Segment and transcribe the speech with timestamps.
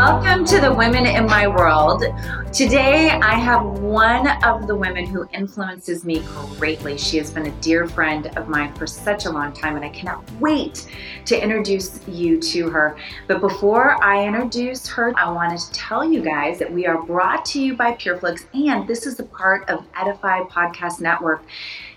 [0.00, 2.02] Welcome to the Women in My World.
[2.54, 6.22] Today, I have one of the women who influences me
[6.58, 6.96] greatly.
[6.96, 9.90] She has been a dear friend of mine for such a long time, and I
[9.90, 10.88] cannot wait
[11.26, 12.96] to introduce you to her.
[13.26, 17.44] But before I introduce her, I wanted to tell you guys that we are brought
[17.46, 21.42] to you by PureFlix, and this is a part of Edify Podcast Network.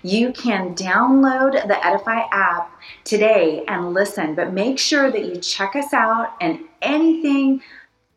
[0.02, 2.70] You can download the Edify app
[3.04, 7.62] today and listen, but make sure that you check us out and anything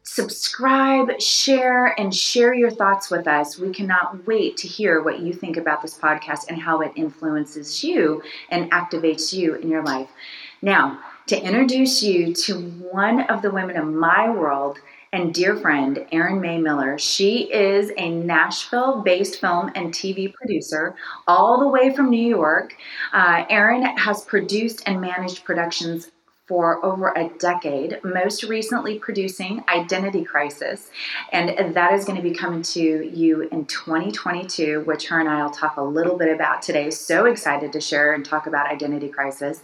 [0.07, 3.59] subscribe, share, and share your thoughts with us.
[3.59, 7.83] We cannot wait to hear what you think about this podcast and how it influences
[7.83, 10.09] you and activates you in your life.
[10.61, 14.79] Now, to introduce you to one of the women of my world
[15.11, 16.97] and dear friend, Erin Mae Miller.
[16.97, 20.95] She is a Nashville based film and TV producer,
[21.27, 22.75] all the way from New York.
[23.13, 26.11] Uh, Erin has produced and managed productions
[26.47, 30.89] for over a decade, most recently producing Identity Crisis.
[31.33, 35.43] And that is going to be coming to you in 2022, which her and I
[35.43, 36.89] will talk a little bit about today.
[36.89, 39.61] So excited to share and talk about Identity Crisis.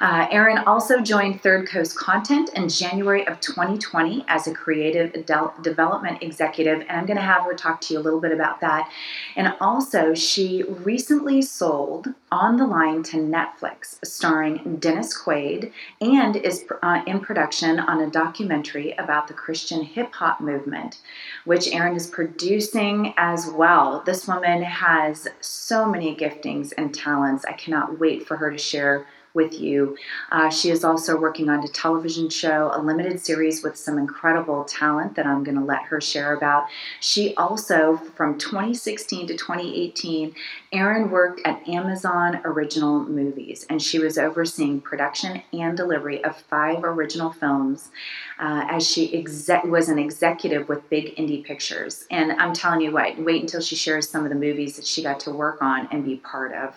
[0.00, 5.52] Uh, Erin also joined Third Coast Content in January of 2020 as a creative de-
[5.62, 8.60] development executive, and I'm going to have her talk to you a little bit about
[8.60, 8.90] that.
[9.36, 16.64] And also, she recently sold On the Line to Netflix, starring Dennis Quaid, and is
[16.82, 20.98] uh, in production on a documentary about the Christian hip hop movement,
[21.44, 24.02] which Erin is producing as well.
[24.04, 27.44] This woman has so many giftings and talents.
[27.44, 29.06] I cannot wait for her to share
[29.36, 29.96] with you.
[30.32, 34.64] Uh, she is also working on a television show, a limited series with some incredible
[34.64, 36.66] talent that I'm going to let her share about.
[36.98, 40.34] She also, from 2016 to 2018,
[40.72, 46.82] Erin worked at Amazon Original Movies, and she was overseeing production and delivery of five
[46.82, 47.90] original films
[48.38, 52.06] uh, as she exec- was an executive with Big Indie Pictures.
[52.10, 55.02] And I'm telling you what, wait until she shares some of the movies that she
[55.02, 56.74] got to work on and be part of.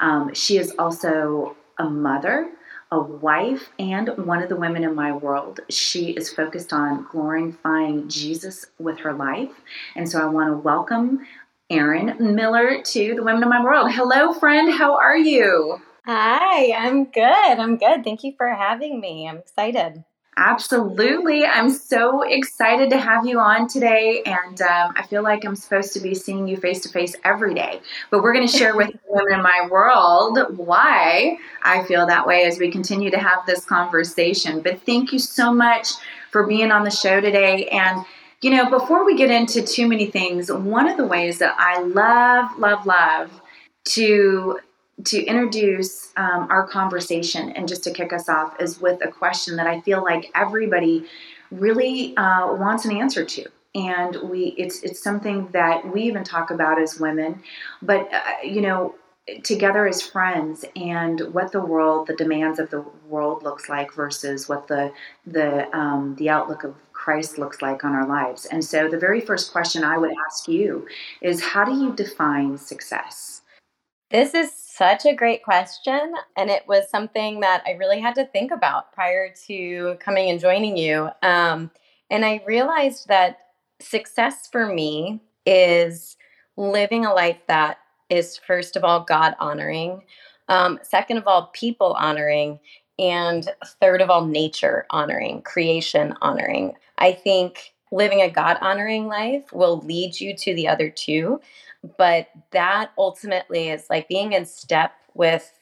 [0.00, 2.50] Um, she is also a mother,
[2.90, 5.60] a wife, and one of the women in my world.
[5.68, 9.50] She is focused on glorifying Jesus with her life.
[9.94, 11.26] And so I want to welcome
[11.68, 13.90] Erin Miller to the Women of My World.
[13.90, 14.72] Hello, friend.
[14.72, 15.80] How are you?
[16.04, 17.24] Hi, I'm good.
[17.24, 18.04] I'm good.
[18.04, 19.28] Thank you for having me.
[19.28, 20.04] I'm excited.
[20.38, 21.46] Absolutely.
[21.46, 24.22] I'm so excited to have you on today.
[24.26, 27.54] And um, I feel like I'm supposed to be seeing you face to face every
[27.54, 27.80] day.
[28.10, 32.44] But we're going to share with women in my world why I feel that way
[32.44, 34.60] as we continue to have this conversation.
[34.60, 35.92] But thank you so much
[36.30, 37.68] for being on the show today.
[37.68, 38.04] And
[38.42, 41.80] you know, before we get into too many things, one of the ways that I
[41.80, 43.30] love, love, love
[43.86, 44.58] to
[45.04, 49.56] to introduce um, our conversation and just to kick us off is with a question
[49.56, 51.06] that I feel like everybody
[51.50, 53.46] really uh, wants an answer to.
[53.74, 57.42] And we, it's it's something that we even talk about as women,
[57.82, 58.94] but uh, you know,
[59.42, 64.48] together as friends, and what the world, the demands of the world looks like versus
[64.48, 64.92] what the
[65.26, 68.46] the um, the outlook of Christ looks like on our lives.
[68.46, 70.88] And so, the very first question I would ask you
[71.20, 73.35] is, how do you define success?
[74.10, 76.14] This is such a great question.
[76.36, 80.40] And it was something that I really had to think about prior to coming and
[80.40, 81.08] joining you.
[81.22, 81.70] Um,
[82.10, 83.38] and I realized that
[83.80, 86.16] success for me is
[86.56, 87.78] living a life that
[88.08, 90.02] is, first of all, God honoring,
[90.48, 92.60] um, second of all, people honoring,
[92.98, 93.48] and
[93.80, 96.74] third of all, nature honoring, creation honoring.
[96.98, 101.40] I think living a God honoring life will lead you to the other two.
[101.96, 105.52] But that ultimately is like being in step with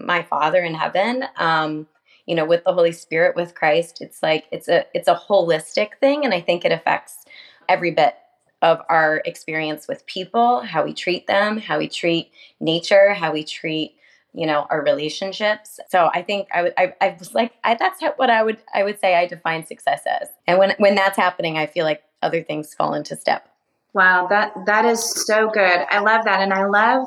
[0.00, 1.86] my father in heaven um
[2.26, 5.90] you know with the holy spirit with christ it's like it's a it's a holistic
[6.00, 7.24] thing and i think it affects
[7.68, 8.16] every bit
[8.62, 12.30] of our experience with people how we treat them how we treat
[12.60, 13.96] nature how we treat
[14.34, 15.78] you know our relationships.
[15.88, 18.82] So i think i would i, I was like I, that's what i would i
[18.82, 20.28] would say i define success as.
[20.46, 23.48] And when when that's happening i feel like other things fall into step
[23.94, 25.86] Wow, that that is so good.
[25.88, 27.06] I love that, and I love.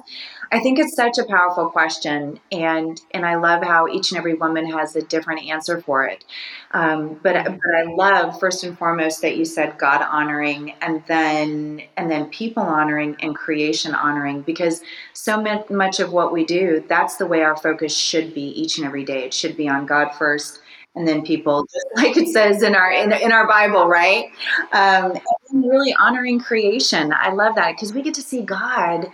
[0.53, 4.35] I think it's such a powerful question, and and I love how each and every
[4.35, 6.23] woman has a different answer for it.
[6.71, 11.81] Um, but but I love first and foremost that you said God honoring, and then
[11.97, 14.81] and then people honoring and creation honoring, because
[15.11, 18.87] so much of what we do, that's the way our focus should be each and
[18.87, 19.25] every day.
[19.25, 20.61] It should be on God first
[20.97, 24.25] and then people just like it says in our in, in our bible right?
[24.71, 25.17] Um,
[25.51, 27.13] really honoring creation.
[27.13, 29.07] I love that because we get to see god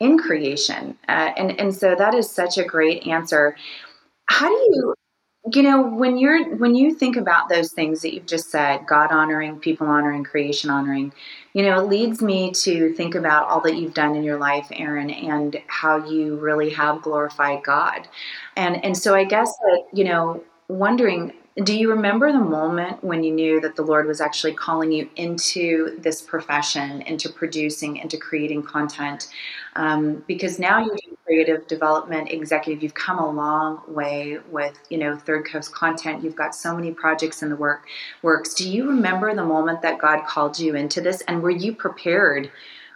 [0.00, 0.96] in creation.
[1.08, 3.56] Uh, and and so that is such a great answer.
[4.26, 4.94] How do you
[5.52, 9.10] you know when you're when you think about those things that you've just said god
[9.12, 11.12] honoring people honoring creation honoring
[11.54, 14.66] you know it leads me to think about all that you've done in your life
[14.72, 18.08] erin and how you really have glorified god.
[18.56, 21.32] And and so i guess that you know wondering
[21.64, 25.10] do you remember the moment when you knew that the Lord was actually calling you
[25.16, 29.28] into this profession, into producing, into creating content?
[29.74, 32.82] Um, because now you're creative development executive.
[32.82, 36.22] You've come a long way with you know Third Coast content.
[36.22, 37.86] You've got so many projects in the work
[38.22, 38.54] works.
[38.54, 42.50] Do you remember the moment that God called you into this, and were you prepared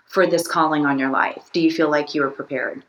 [0.07, 1.51] for this calling on your life?
[1.53, 2.85] Do you feel like you were prepared?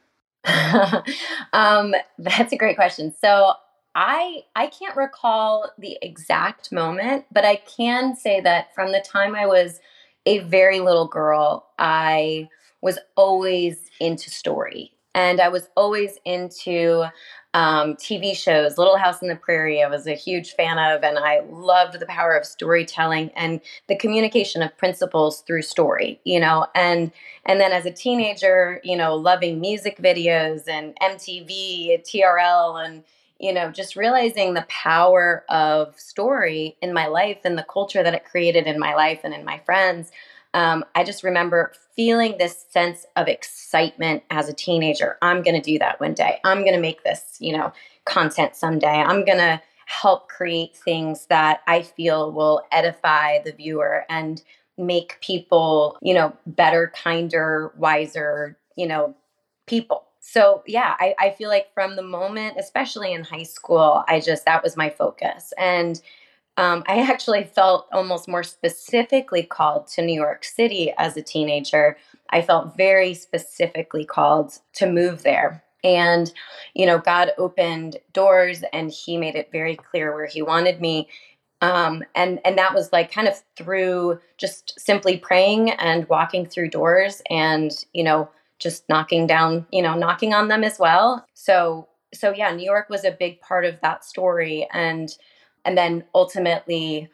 [1.54, 3.14] um, that's a great question.
[3.20, 3.54] So
[3.96, 9.36] I I can't recall the exact moment, but I can say that from the time
[9.36, 9.80] I was
[10.26, 12.50] a very little girl, I
[12.82, 14.92] was always into story.
[15.16, 17.06] And I was always into
[17.54, 18.80] um, TV shows.
[18.80, 22.08] Little House on the Prairie, I was a huge fan of, and I loved the
[22.08, 26.20] power of storytelling and the communication of principles through story.
[26.24, 27.12] You know, and
[27.46, 33.04] and then as a teenager, you know, loving music videos and MTV, TRL, and
[33.40, 38.14] you know, just realizing the power of story in my life and the culture that
[38.14, 40.12] it created in my life and in my friends.
[40.54, 45.18] Um, I just remember feeling this sense of excitement as a teenager.
[45.22, 46.40] I'm going to do that one day.
[46.44, 47.74] I'm going to make this, you know,
[48.06, 49.02] content someday.
[49.02, 54.42] I'm going to help create things that I feel will edify the viewer and
[54.78, 59.16] make people, you know, better, kinder, wiser, you know,
[59.68, 64.22] people so yeah I, I feel like from the moment especially in high school i
[64.22, 65.54] just that was my focus.
[65.58, 66.02] And
[66.56, 71.98] um, i actually felt almost more specifically called to new york city as a teenager.
[72.30, 75.62] I felt very specifically called to move there.
[75.84, 76.32] And
[76.74, 81.10] you know god opened doors and he made it very clear where he wanted me.
[81.60, 86.70] Um, and and that was like kind of through just simply praying and walking through
[86.70, 88.30] doors and you know
[88.60, 91.26] just knocking down, you know, knocking on them as well.
[91.34, 95.10] So so yeah, New York was a big part of that story and
[95.66, 97.10] and then ultimately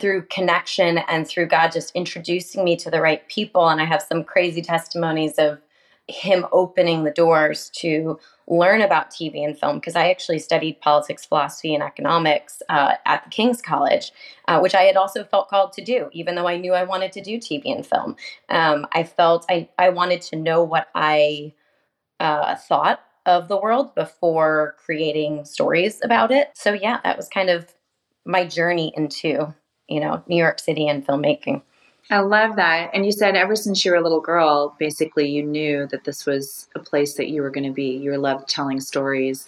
[0.00, 4.02] through connection and through God just introducing me to the right people and I have
[4.02, 5.60] some crazy testimonies of
[6.08, 11.24] him opening the doors to learn about TV and film because I actually studied politics,
[11.24, 14.12] philosophy, and economics uh, at the King's College,
[14.46, 17.12] uh, which I had also felt called to do, even though I knew I wanted
[17.12, 18.16] to do TV and film.
[18.50, 21.54] Um, I felt I, I wanted to know what I
[22.20, 26.50] uh, thought of the world before creating stories about it.
[26.54, 27.72] So, yeah, that was kind of
[28.26, 29.54] my journey into,
[29.88, 31.62] you know, New York City and filmmaking.
[32.10, 32.90] I love that.
[32.92, 36.26] And you said ever since you were a little girl, basically, you knew that this
[36.26, 37.96] was a place that you were going to be.
[37.96, 39.46] You loved telling stories.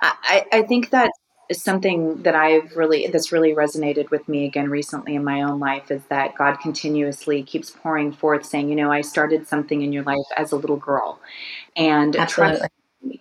[0.00, 1.10] I, I think that
[1.48, 5.60] is something that I've really, that's really resonated with me again recently in my own
[5.60, 9.92] life is that God continuously keeps pouring forth, saying, you know, I started something in
[9.92, 11.20] your life as a little girl.
[11.76, 12.58] And Absolutely.
[12.58, 12.72] trust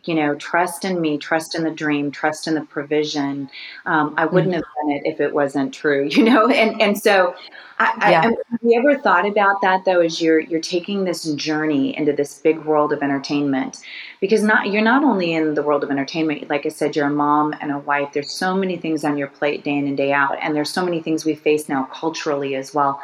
[0.03, 3.49] you know, trust in me, trust in the dream, trust in the provision.
[3.85, 4.61] Um, I wouldn't mm-hmm.
[4.61, 6.49] have done it if it wasn't true, you know.
[6.49, 7.35] And and so,
[7.79, 8.19] I, yeah.
[8.21, 10.01] I, have you ever thought about that though?
[10.01, 13.79] As you're you're taking this journey into this big world of entertainment,
[14.19, 16.49] because not you're not only in the world of entertainment.
[16.49, 18.09] Like I said, you're a mom and a wife.
[18.13, 20.83] There's so many things on your plate day in and day out, and there's so
[20.83, 23.01] many things we face now culturally as well.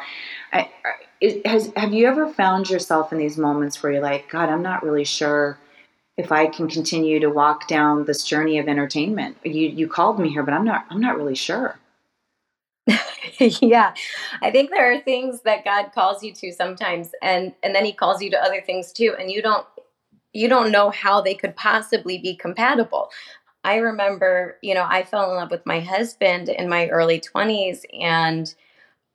[0.52, 0.68] I,
[1.44, 4.82] has have you ever found yourself in these moments where you're like, God, I'm not
[4.82, 5.58] really sure
[6.20, 9.38] if I can continue to walk down this journey of entertainment.
[9.42, 11.78] You you called me here, but I'm not I'm not really sure.
[13.38, 13.94] yeah.
[14.42, 17.92] I think there are things that God calls you to sometimes and and then he
[17.92, 19.66] calls you to other things too and you don't
[20.32, 23.10] you don't know how they could possibly be compatible.
[23.64, 27.84] I remember, you know, I fell in love with my husband in my early 20s
[27.98, 28.54] and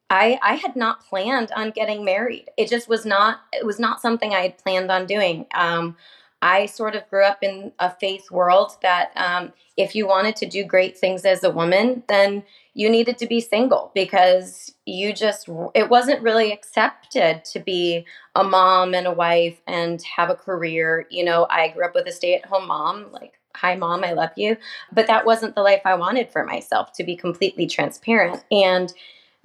[0.10, 2.50] I I had not planned on getting married.
[2.58, 5.46] It just was not it was not something I had planned on doing.
[5.54, 5.98] Um
[6.46, 10.46] I sort of grew up in a faith world that um, if you wanted to
[10.46, 12.44] do great things as a woman, then
[12.76, 18.44] you needed to be single because you just, it wasn't really accepted to be a
[18.44, 21.08] mom and a wife and have a career.
[21.10, 24.12] You know, I grew up with a stay at home mom, like, hi, mom, I
[24.12, 24.56] love you.
[24.92, 28.46] But that wasn't the life I wanted for myself, to be completely transparent.
[28.52, 28.94] And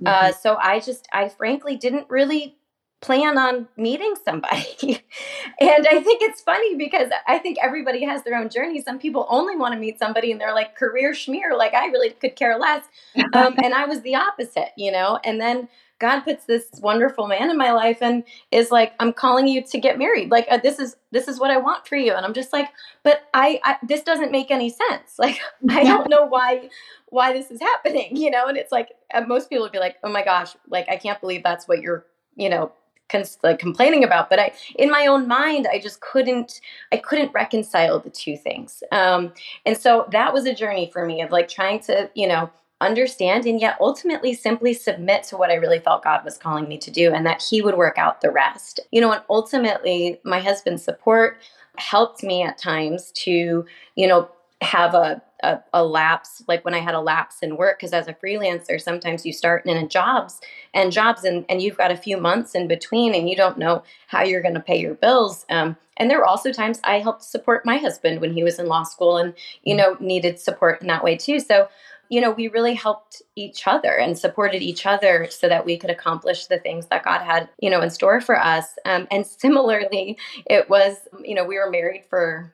[0.04, 0.32] uh, mm-hmm.
[0.38, 2.58] so I just, I frankly didn't really
[3.00, 4.76] plan on meeting somebody.
[5.60, 8.82] and I think it's funny because I think everybody has their own journey.
[8.82, 12.10] Some people only want to meet somebody and they're like career schmear, like I really
[12.10, 12.84] could care less.
[13.32, 15.18] Um, and I was the opposite, you know?
[15.24, 15.68] And then
[16.00, 19.78] God puts this wonderful man in my life and is like, I'm calling you to
[19.78, 20.30] get married.
[20.30, 22.14] Like, uh, this is this is what I want for you.
[22.14, 22.68] And I'm just like,
[23.02, 25.18] but I, I this doesn't make any sense.
[25.18, 25.38] Like,
[25.70, 26.70] I don't know why
[27.06, 28.46] why this is happening, you know.
[28.46, 31.20] And it's like uh, most people would be like, oh my gosh, like I can't
[31.20, 32.72] believe that's what you're, you know,
[33.10, 34.30] cons- like complaining about.
[34.30, 36.60] But I, in my own mind, I just couldn't
[36.92, 38.82] I couldn't reconcile the two things.
[38.92, 39.32] Um,
[39.66, 42.50] and so that was a journey for me of like trying to, you know
[42.80, 46.78] understand and yet ultimately simply submit to what I really felt God was calling me
[46.78, 48.80] to do and that He would work out the rest.
[48.90, 51.38] You know, and ultimately, my husband's support
[51.76, 53.64] helped me at times to,
[53.96, 54.30] you know,
[54.62, 58.08] have a, a, a lapse, like when I had a lapse in work, because as
[58.08, 60.40] a freelancer, sometimes you start in jobs
[60.74, 63.82] and jobs and, and you've got a few months in between and you don't know
[64.06, 65.46] how you're going to pay your bills.
[65.50, 68.66] Um, and there were also times I helped support my husband when he was in
[68.66, 71.40] law school and, you know, needed support in that way too.
[71.40, 71.68] So
[72.10, 75.90] you know, we really helped each other and supported each other so that we could
[75.90, 78.66] accomplish the things that God had, you know, in store for us.
[78.84, 82.52] Um, and similarly, it was, you know, we were married for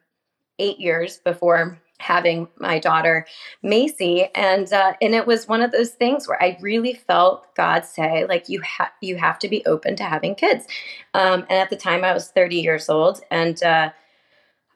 [0.59, 3.27] eight years before having my daughter
[3.63, 7.85] Macy and uh, and it was one of those things where I really felt God
[7.85, 10.67] say like you have you have to be open to having kids
[11.15, 13.91] um, and at the time I was 30 years old and uh,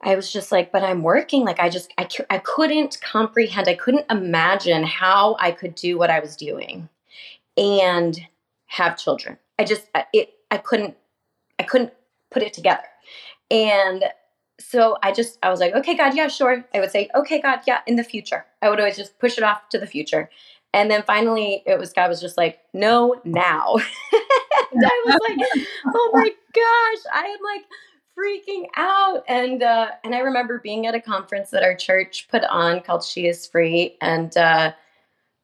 [0.03, 1.45] I was just like, but I'm working.
[1.45, 6.11] Like, I just, I, I couldn't comprehend, I couldn't imagine how I could do what
[6.11, 6.89] I was doing
[7.57, 8.19] and
[8.67, 9.37] have children.
[9.59, 10.97] I just, it, I couldn't,
[11.59, 11.93] I couldn't
[12.31, 12.85] put it together.
[13.51, 14.05] And
[14.61, 16.65] so I just, I was like, okay, God, yeah, sure.
[16.75, 18.45] I would say, okay, God, yeah, in the future.
[18.63, 20.31] I would always just push it off to the future.
[20.73, 23.75] And then finally, it was God was just like, no, now.
[24.73, 27.13] and I was like, oh my gosh.
[27.13, 27.65] I am like,
[28.19, 32.43] freaking out and uh and i remember being at a conference that our church put
[32.45, 34.73] on called she is free and uh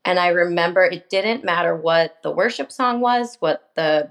[0.04, 4.11] and i remember it didn't matter what the worship song was what the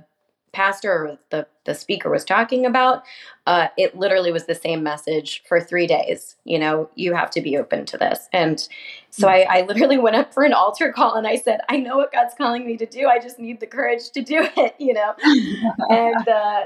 [0.53, 3.03] pastor or the the speaker was talking about
[3.45, 6.35] uh it literally was the same message for three days.
[6.45, 8.29] You know you have to be open to this.
[8.31, 8.67] And
[9.09, 11.97] so I, I literally went up for an altar call and i said i know
[11.97, 13.07] what god's calling me to do.
[13.07, 15.13] I just need the courage to do it you know?
[15.89, 16.63] And uh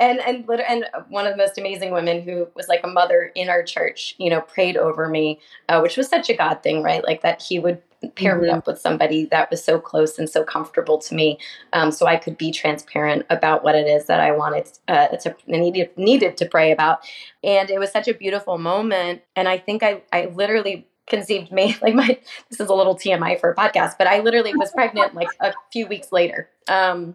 [0.00, 3.48] and and and one of the most amazing women who was like a mother in
[3.48, 7.04] our church you know prayed over me uh, which was such a god thing right?
[7.04, 7.82] Like that he would
[8.14, 8.44] pair mm-hmm.
[8.44, 11.38] me up with somebody that was so close and so comfortable to me
[11.72, 15.34] um, so i could be transparent about what it is that i wanted uh, to
[15.46, 17.00] needed needed to pray about
[17.42, 21.76] and it was such a beautiful moment and i think i i literally conceived me
[21.82, 22.18] like my
[22.50, 25.52] this is a little tmi for a podcast but i literally was pregnant like a
[25.72, 27.14] few weeks later um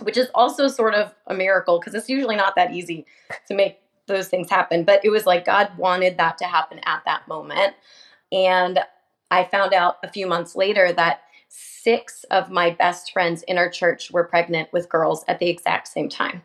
[0.00, 3.04] which is also sort of a miracle because it's usually not that easy
[3.46, 4.84] to make those things happen.
[4.84, 7.74] But it was like God wanted that to happen at that moment.
[8.30, 8.80] And
[9.32, 13.70] I found out a few months later that six of my best friends in our
[13.70, 16.42] church were pregnant with girls at the exact same time.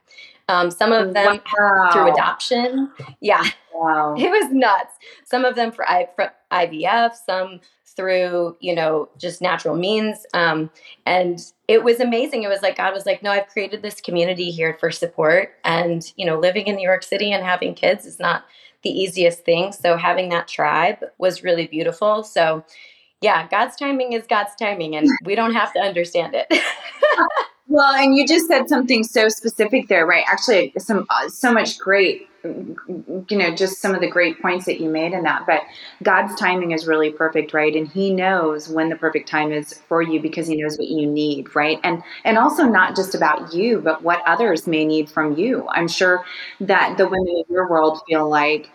[0.48, 1.89] Um, some of them wow.
[1.91, 2.89] through adoption.
[3.20, 3.44] Yeah.
[3.75, 4.15] Wow.
[4.17, 4.96] It was nuts.
[5.25, 10.25] Some of them for, I, for IVF, some through, you know, just natural means.
[10.34, 10.70] Um,
[11.06, 12.44] and it was amazing.
[12.44, 15.56] It was like God was like, no, I've created this community here for support.
[15.65, 18.46] And, you know, living in New York City and having kids is not
[18.88, 19.72] the easiest thing.
[19.72, 22.24] So having that tribe was really beautiful.
[22.24, 22.63] So,
[23.22, 26.48] yeah, God's timing is God's timing, and we don't have to understand it.
[27.67, 30.24] well, and you just said something so specific there, right?
[30.27, 32.27] Actually, some uh, so much great
[33.30, 35.62] you know just some of the great points that you made in that but
[36.04, 37.75] god's timing is really perfect right?
[37.75, 41.08] And he knows when the perfect time is for you because he knows what you
[41.08, 41.80] need right?
[41.84, 45.68] And and also not just about you but what others may need from you.
[45.70, 46.24] I'm sure
[46.62, 48.70] that the women in your world feel like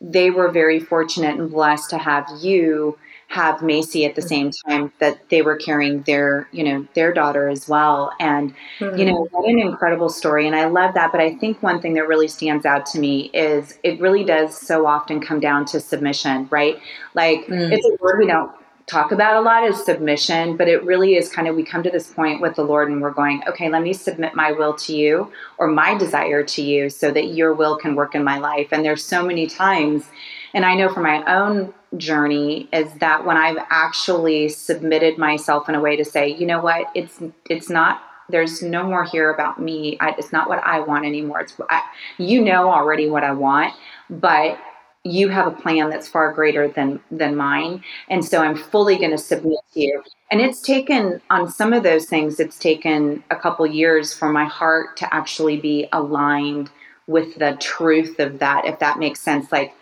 [0.00, 2.98] they were very fortunate and blessed to have you
[3.28, 7.48] have Macy at the same time that they were carrying their, you know, their daughter
[7.48, 8.10] as well.
[8.18, 8.96] And, mm-hmm.
[8.96, 9.36] you know, mm-hmm.
[9.36, 10.46] what an incredible story.
[10.46, 11.12] And I love that.
[11.12, 14.58] But I think one thing that really stands out to me is it really does
[14.58, 16.78] so often come down to submission, right?
[17.12, 17.70] Like mm-hmm.
[17.70, 18.50] it's a word we don't
[18.86, 21.90] talk about a lot is submission, but it really is kind of we come to
[21.90, 24.96] this point with the Lord and we're going, okay, let me submit my will to
[24.96, 28.68] you or my desire to you so that your will can work in my life.
[28.72, 30.06] And there's so many times,
[30.54, 35.74] and I know for my own journey is that when I've actually submitted myself in
[35.74, 39.60] a way to say, you know what, it's it's not there's no more here about
[39.60, 39.96] me.
[40.00, 41.40] I, it's not what I want anymore.
[41.40, 41.82] It's I,
[42.18, 43.74] you know already what I want,
[44.10, 44.58] but
[45.04, 49.12] you have a plan that's far greater than than mine and so i'm fully going
[49.12, 53.36] to submit to you and it's taken on some of those things it's taken a
[53.36, 56.70] couple years for my heart to actually be aligned
[57.06, 59.72] with the truth of that if that makes sense like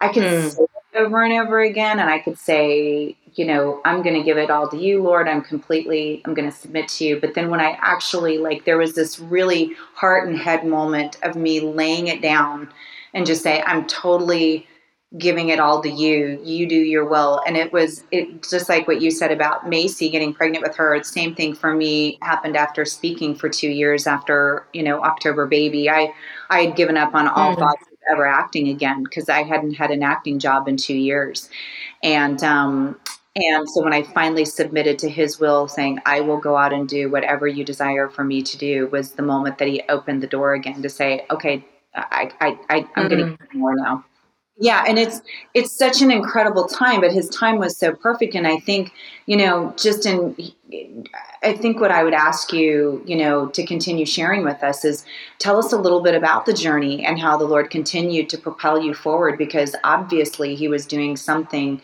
[0.00, 0.66] i can mm.
[0.94, 4.50] Over and over again and i could say you know i'm going to give it
[4.50, 5.28] all to you lord.
[5.28, 7.20] I'm completely i'm going to submit to you.
[7.20, 11.36] But then when i actually like there was this really heart and head moment of
[11.36, 12.72] me laying it down
[13.14, 14.66] and just say i'm totally
[15.18, 16.40] giving it all to you.
[16.44, 17.40] You do your will.
[17.46, 21.02] And it was it just like what you said about macy getting pregnant with her
[21.02, 25.90] same thing for me happened after speaking for two years after you know october baby.
[25.90, 26.12] I
[26.48, 27.60] i had given up on all mm-hmm.
[27.60, 31.48] thoughts ever acting again because i hadn't had an acting job in two years
[32.02, 32.98] and um
[33.36, 36.88] and so when i finally submitted to his will saying i will go out and
[36.88, 40.26] do whatever you desire for me to do was the moment that he opened the
[40.26, 41.64] door again to say okay
[41.94, 43.08] i i, I i'm mm-hmm.
[43.08, 44.04] getting more now
[44.56, 45.20] yeah and it's
[45.54, 48.92] it's such an incredible time but his time was so perfect and i think
[49.26, 50.36] you know just in
[51.42, 55.04] i think what i would ask you you know to continue sharing with us is
[55.38, 58.80] tell us a little bit about the journey and how the lord continued to propel
[58.80, 61.80] you forward because obviously he was doing something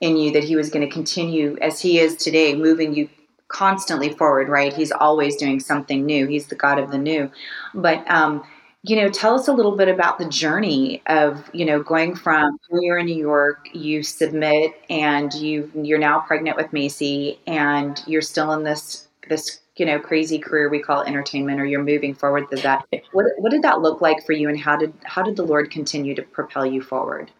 [0.00, 3.08] in you that he was going to continue as he is today moving you
[3.48, 4.72] constantly forward right?
[4.72, 6.26] He's always doing something new.
[6.26, 7.30] He's the god of the new.
[7.74, 8.44] But um
[8.82, 12.58] you know, tell us a little bit about the journey of, you know, going from
[12.70, 18.22] you're in New York, you submit and you you're now pregnant with Macy and you're
[18.22, 22.44] still in this this, you know, crazy career we call entertainment or you're moving forward
[22.50, 22.86] with that.
[23.12, 25.70] What what did that look like for you and how did how did the Lord
[25.70, 27.30] continue to propel you forward?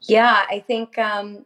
[0.00, 1.44] Yeah, I think um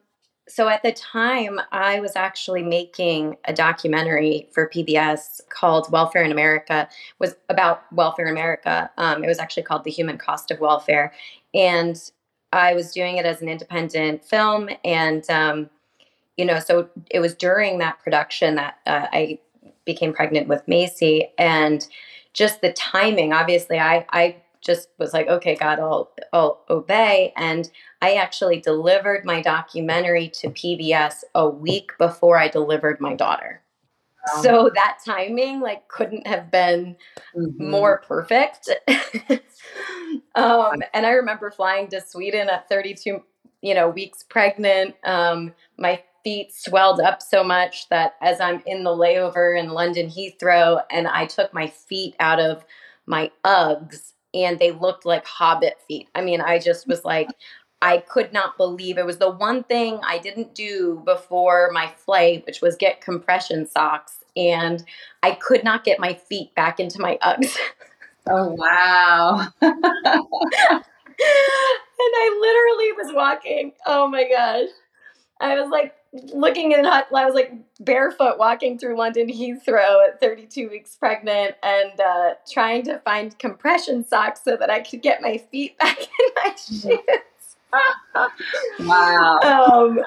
[0.49, 6.31] so at the time, I was actually making a documentary for PBS called "Welfare in
[6.31, 8.91] America." It was about welfare in America.
[8.97, 11.13] Um, it was actually called "The Human Cost of Welfare,"
[11.53, 12.01] and
[12.53, 14.69] I was doing it as an independent film.
[14.85, 15.69] And um,
[16.37, 19.39] you know, so it was during that production that uh, I
[19.85, 21.87] became pregnant with Macy, and
[22.35, 23.33] just the timing.
[23.33, 24.37] Obviously, I I
[24.67, 27.33] just was like, okay, God, I'll, I'll obey.
[27.37, 27.71] And
[28.03, 33.63] I actually delivered my documentary to PBS a week before I delivered my daughter.
[34.35, 34.43] Wow.
[34.43, 36.97] So that timing like couldn't have been
[37.37, 37.71] mm-hmm.
[37.71, 38.69] more perfect.
[40.35, 43.23] um, and I remember flying to Sweden at 32,
[43.63, 44.97] you know, weeks pregnant.
[45.05, 50.09] Um, my feet swelled up so much that as I'm in the layover in London
[50.09, 52.65] Heathrow and I took my feet out of
[53.07, 56.09] my Uggs and they looked like hobbit feet.
[56.15, 57.29] I mean, I just was like,
[57.81, 62.45] I could not believe it was the one thing I didn't do before my flight,
[62.47, 64.25] which was get compression socks.
[64.37, 64.85] And
[65.23, 67.57] I could not get my feet back into my Uggs.
[68.29, 69.47] Oh, wow.
[69.63, 69.73] and
[71.21, 73.71] I literally was walking.
[73.87, 74.67] Oh my gosh.
[75.41, 75.95] I was like,
[76.33, 81.57] looking in hot, I was like barefoot walking through London Heathrow at 32 weeks pregnant
[81.63, 85.99] and uh, trying to find compression socks so that I could get my feet back
[86.01, 86.99] in my shoes.
[88.81, 89.39] wow.
[89.43, 90.01] Um,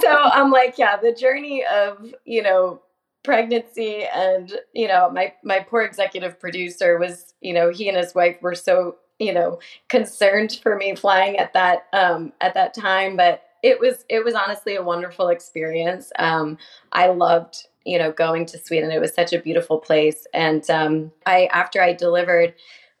[0.00, 2.82] so I'm like, yeah, the journey of, you know,
[3.22, 8.14] pregnancy and, you know, my, my poor executive producer was, you know, he and his
[8.14, 13.16] wife were so, you know, concerned for me flying at that, um, at that time.
[13.16, 16.12] But it was it was honestly a wonderful experience.
[16.18, 16.58] Um,
[16.92, 18.90] I loved you know going to Sweden.
[18.90, 22.54] It was such a beautiful place, and um, I after I delivered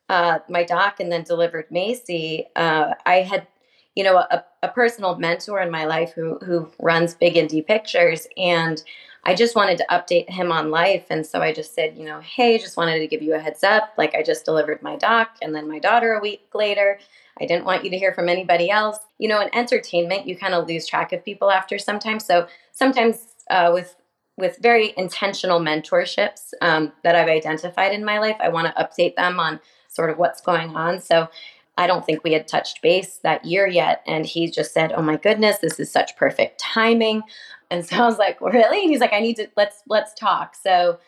[0.08, 3.46] uh, my doc and then delivered Macy, uh, I had
[3.94, 8.26] you know a, a personal mentor in my life who who runs Big Indie Pictures
[8.36, 8.82] and.
[9.26, 11.06] I just wanted to update him on life.
[11.08, 13.64] And so I just said, you know, hey, just wanted to give you a heads
[13.64, 13.94] up.
[13.96, 16.98] Like, I just delivered my doc and then my daughter a week later.
[17.40, 18.98] I didn't want you to hear from anybody else.
[19.18, 22.24] You know, in entertainment, you kind of lose track of people after sometimes.
[22.24, 23.96] So sometimes uh, with
[24.36, 29.14] with very intentional mentorships um, that I've identified in my life, I want to update
[29.14, 31.00] them on sort of what's going on.
[31.00, 31.28] So
[31.78, 34.02] I don't think we had touched base that year yet.
[34.06, 37.22] And he just said, Oh my goodness, this is such perfect timing.
[37.70, 38.82] And so I was like, Really?
[38.82, 40.54] And he's like, I need to let's let's talk.
[40.54, 40.98] So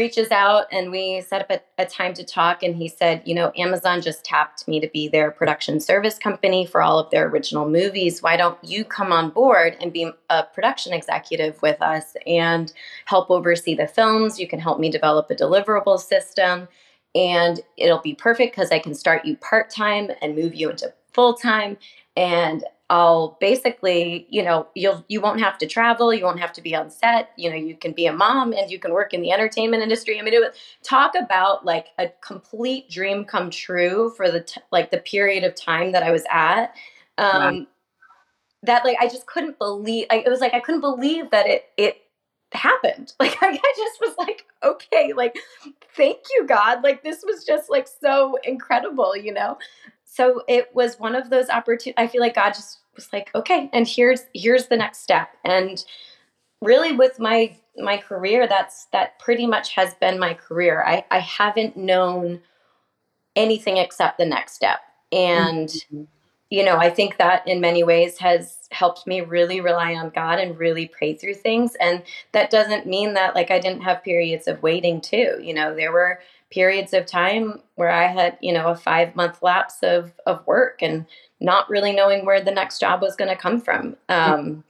[0.00, 2.62] reaches out and we set up a, a, time to talk.
[2.62, 6.64] And he said you know amazon just tapped me to be their production service company
[6.64, 8.22] for all of their original movies.
[8.22, 12.72] Why don't you come on board and be a production executive with us and
[13.04, 14.40] help oversee the films?
[14.40, 16.66] You can help me develop a deliverable system
[17.14, 21.76] and it'll be perfect because i can start you part-time and move you into full-time.
[22.16, 26.60] And I'll basically, you know, you'll you won't have to travel, you won't have to
[26.62, 29.22] be on set, you know, you can be a mom and you can work in
[29.22, 30.18] the entertainment industry.
[30.18, 34.60] I mean, it was talk about like a complete dream come true for the t-
[34.72, 36.74] like the period of time that I was at.
[37.16, 37.68] Um,
[38.62, 40.06] That like I just couldn't believe.
[40.10, 42.02] I, it was like I couldn't believe that it it
[42.52, 43.14] happened.
[43.20, 45.36] Like I, I just was like, okay, like
[45.96, 46.82] thank you God.
[46.82, 49.58] Like this was just like so incredible, you know.
[50.04, 51.94] So it was one of those opportunities.
[51.96, 55.30] I feel like God just was like, okay, and here's here's the next step.
[55.44, 55.84] And
[56.60, 60.82] really with my my career, that's that pretty much has been my career.
[60.84, 62.40] I, I haven't known
[63.36, 64.80] anything except the next step.
[65.12, 66.02] And mm-hmm.
[66.50, 70.38] you know, I think that in many ways has helped me really rely on God
[70.38, 71.74] and really pray through things.
[71.76, 75.40] And that doesn't mean that like I didn't have periods of waiting too.
[75.42, 79.42] You know, there were periods of time where I had, you know, a five month
[79.42, 81.06] lapse of of work and
[81.40, 83.96] not really knowing where the next job was going to come from.
[84.08, 84.64] Um,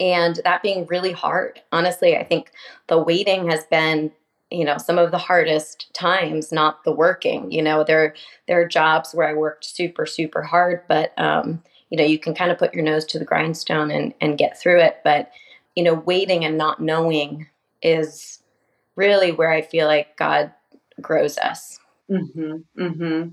[0.00, 1.60] and that being really hard.
[1.70, 2.50] Honestly, I think
[2.88, 4.10] the waiting has been,
[4.50, 7.50] you know, some of the hardest times, not the working.
[7.52, 8.14] You know, there
[8.48, 12.34] there are jobs where I worked super, super hard, but um, you know, you can
[12.34, 14.98] kind of put your nose to the grindstone and, and get through it.
[15.04, 15.30] But,
[15.76, 17.46] you know, waiting and not knowing
[17.82, 18.40] is
[18.96, 20.52] really where I feel like God
[21.00, 21.78] grows us.
[22.10, 23.28] Mm-hmm, mm-hmm.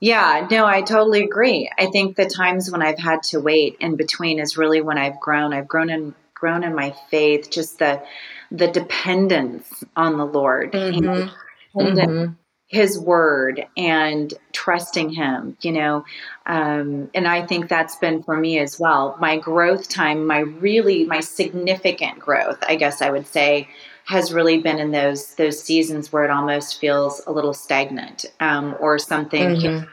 [0.00, 1.70] Yeah, no, I totally agree.
[1.78, 5.20] I think the times when I've had to wait in between is really when I've
[5.20, 5.52] grown.
[5.52, 8.02] I've grown in grown in my faith, just the
[8.50, 11.78] the dependence on the Lord, mm-hmm.
[11.78, 12.32] mm-hmm.
[12.66, 15.58] His word, and trusting Him.
[15.60, 16.04] You know,
[16.46, 19.18] um, and I think that's been for me as well.
[19.20, 23.68] My growth time, my really my significant growth, I guess I would say,
[24.10, 28.76] has really been in those those seasons where it almost feels a little stagnant um,
[28.80, 29.50] or something.
[29.50, 29.86] Mm-hmm.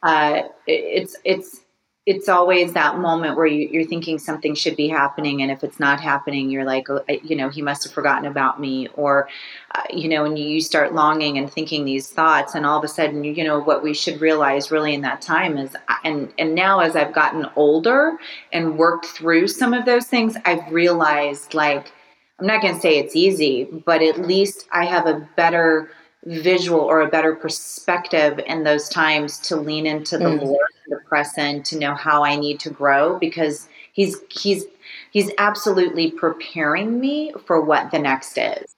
[0.00, 1.60] Uh, it's it's
[2.06, 5.80] it's always that moment where you, are thinking something should be happening, and if it's
[5.80, 9.28] not happening, you're like, oh, you know, he must have forgotten about me, or
[9.74, 12.88] uh, you know, and you start longing and thinking these thoughts, and all of a
[12.88, 16.78] sudden, you know, what we should realize really in that time is, and and now
[16.78, 18.18] as I've gotten older
[18.52, 21.90] and worked through some of those things, I've realized like
[22.38, 25.90] I'm not going to say it's easy, but at least I have a better
[26.24, 30.42] visual or a better perspective in those times to lean into the mm.
[30.42, 34.64] Lord, to press in, to know how I need to grow because he's he's
[35.10, 38.74] he's absolutely preparing me for what the next is.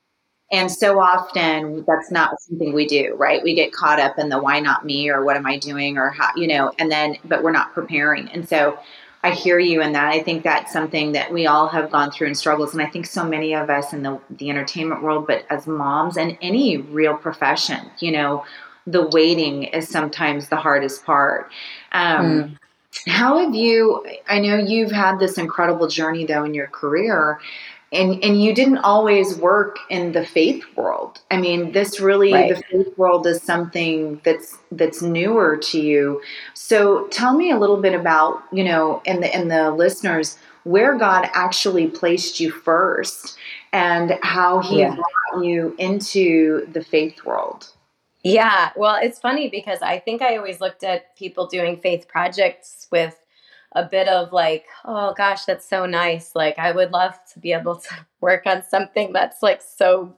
[0.52, 3.42] And so often that's not something we do, right?
[3.42, 6.10] We get caught up in the why not me or what am I doing or
[6.10, 8.28] how, you know, and then, but we're not preparing.
[8.28, 8.78] And so
[9.26, 10.06] I hear you in that.
[10.06, 12.72] I think that's something that we all have gone through and struggles.
[12.72, 16.16] And I think so many of us in the, the entertainment world, but as moms
[16.16, 18.44] and any real profession, you know,
[18.86, 21.50] the waiting is sometimes the hardest part.
[21.90, 22.58] Um, mm.
[23.08, 24.06] How have you?
[24.28, 27.40] I know you've had this incredible journey though in your career
[27.92, 32.54] and and you didn't always work in the faith world i mean this really right.
[32.54, 36.20] the faith world is something that's that's newer to you
[36.54, 40.98] so tell me a little bit about you know and the and the listeners where
[40.98, 43.36] god actually placed you first
[43.72, 44.94] and how he yeah.
[44.94, 47.72] brought you into the faith world
[48.24, 52.88] yeah well it's funny because i think i always looked at people doing faith projects
[52.90, 53.16] with
[53.76, 56.34] a bit of like, oh gosh, that's so nice.
[56.34, 60.16] Like, I would love to be able to work on something that's like so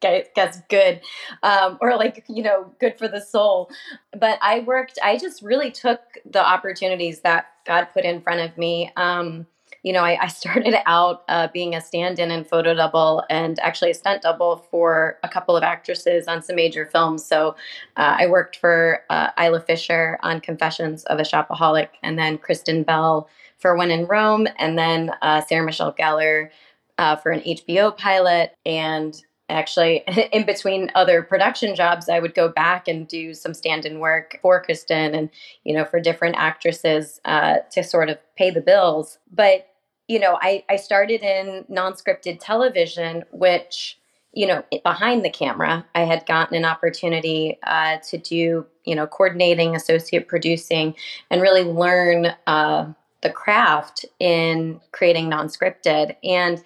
[0.00, 1.00] gets good
[1.42, 3.70] um, or like you know good for the soul
[4.18, 8.58] but i worked i just really took the opportunities that god put in front of
[8.58, 9.46] me um,
[9.82, 13.58] you know, I, I started out uh, being a stand in and photo double and
[13.60, 17.24] actually a stunt double for a couple of actresses on some major films.
[17.24, 17.56] So
[17.96, 22.82] uh, I worked for uh, Isla Fisher on Confessions of a Shopaholic and then Kristen
[22.82, 26.50] Bell for When in Rome and then uh, Sarah Michelle Gellar
[26.98, 28.56] uh, for an HBO pilot.
[28.64, 29.98] And actually
[30.32, 34.62] in between other production jobs i would go back and do some stand-in work for
[34.62, 35.28] kristen and
[35.64, 39.71] you know for different actresses uh, to sort of pay the bills but
[40.08, 43.98] you know, I, I started in non scripted television, which,
[44.32, 49.06] you know, behind the camera, I had gotten an opportunity uh, to do, you know,
[49.06, 50.94] coordinating, associate producing,
[51.30, 56.16] and really learn uh, the craft in creating non scripted.
[56.24, 56.62] And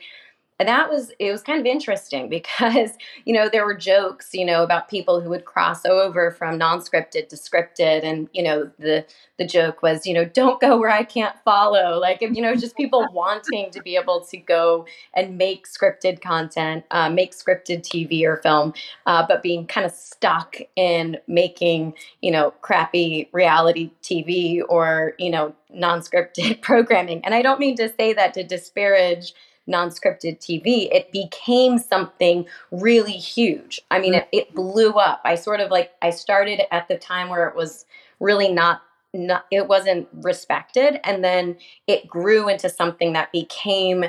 [0.58, 2.92] that was it was kind of interesting because
[3.24, 7.28] you know there were jokes you know about people who would cross over from non-scripted
[7.28, 8.04] to scripted.
[8.04, 9.04] And you know the
[9.38, 11.98] the joke was you know don't go where i can't follow.
[11.98, 16.84] Like you know just people wanting to be able to go and make scripted content
[16.90, 18.72] uh, make scripted tv or film
[19.06, 25.30] uh, but being kind of stuck in making you know crappy reality tv or you
[25.30, 27.24] know non-scripted programming.
[27.24, 29.34] And i don't mean to say that to disparage
[29.66, 33.80] non-scripted TV, it became something really huge.
[33.90, 34.18] I mean, mm.
[34.18, 35.20] it, it blew up.
[35.24, 37.84] I sort of like I started at the time where it was
[38.20, 44.04] really not not it wasn't respected and then it grew into something that became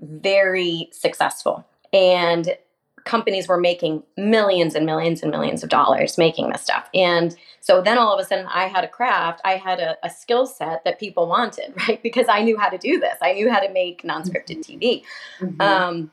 [0.00, 1.66] very successful.
[1.92, 2.56] And
[3.04, 6.88] companies were making millions and millions and millions of dollars making this stuff.
[6.94, 10.10] And so then all of a sudden I had a craft, I had a, a
[10.10, 12.02] skill set that people wanted, right?
[12.02, 13.16] Because I knew how to do this.
[13.20, 14.78] I knew how to make non-scripted mm-hmm.
[14.78, 15.02] TV.
[15.40, 15.60] Mm-hmm.
[15.60, 16.10] Um,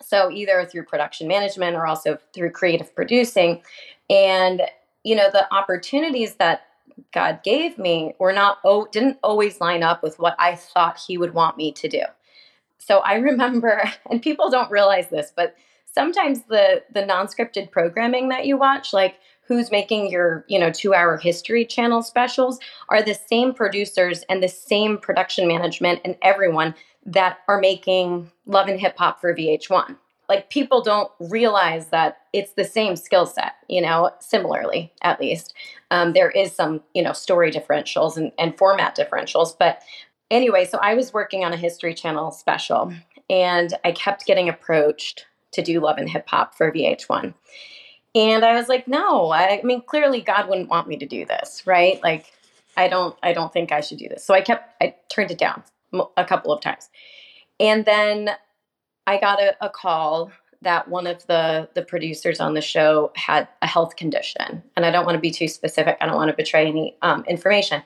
[0.00, 3.62] so either through production management or also through creative producing.
[4.10, 4.62] And,
[5.02, 6.66] you know, the opportunities that
[7.12, 11.18] God gave me were not, oh, didn't always line up with what I thought he
[11.18, 12.02] would want me to do.
[12.78, 15.56] So I remember, and people don't realize this, but
[15.96, 19.16] sometimes the the non-scripted programming that you watch like
[19.48, 22.58] who's making your you know two hour history channel specials
[22.90, 28.68] are the same producers and the same production management and everyone that are making love
[28.68, 29.96] and hip hop for vh1
[30.28, 35.54] like people don't realize that it's the same skill set you know similarly at least.
[35.90, 39.80] Um, there is some you know story differentials and, and format differentials but
[40.30, 42.92] anyway so i was working on a history channel special
[43.30, 47.34] and i kept getting approached to do Love and Hip Hop for VH1.
[48.14, 51.26] And I was like, no, I, I mean, clearly God wouldn't want me to do
[51.26, 52.02] this, right?
[52.02, 52.32] Like,
[52.76, 54.24] I don't, I don't think I should do this.
[54.24, 55.62] So I kept, I turned it down
[56.16, 56.88] a couple of times.
[57.60, 58.30] And then
[59.06, 63.48] I got a, a call that one of the the producers on the show had
[63.62, 66.36] a health condition and i don't want to be too specific i don't want to
[66.36, 67.82] betray any um, information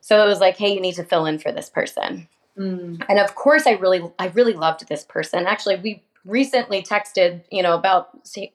[0.00, 2.26] so it was like hey you need to fill in for this person
[2.58, 3.04] mm.
[3.08, 7.62] and of course i really i really loved this person actually we recently texted, you
[7.62, 8.10] know, about,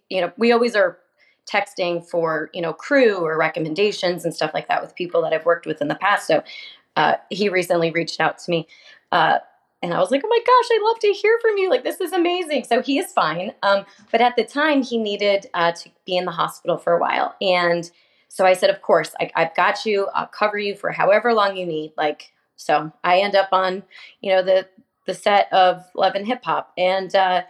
[0.10, 0.98] you know, we always are
[1.52, 5.46] texting for, you know, crew or recommendations and stuff like that with people that I've
[5.46, 6.28] worked with in the past.
[6.28, 6.44] So
[6.96, 8.68] uh, he recently reached out to me.
[9.12, 9.40] Uh,
[9.84, 11.70] and I was like, oh my gosh, I'd love to hear from you.
[11.70, 12.64] Like, this is amazing.
[12.64, 13.54] So he is fine.
[13.62, 17.00] Um, but at the time, he needed uh, to be in the hospital for a
[17.00, 17.36] while.
[17.42, 17.92] And
[18.30, 20.08] so I said, of course, I, I've got you.
[20.16, 21.94] I'll cover you for however long you need.
[21.98, 23.84] Like, so I end up on,
[24.22, 24.68] you know, the
[25.06, 27.44] the set of Love and Hip Hop, and uh,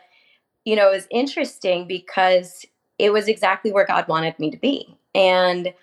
[0.66, 2.66] you know, it was interesting because
[3.00, 4.98] it was exactly where God wanted me to be.
[5.14, 5.74] And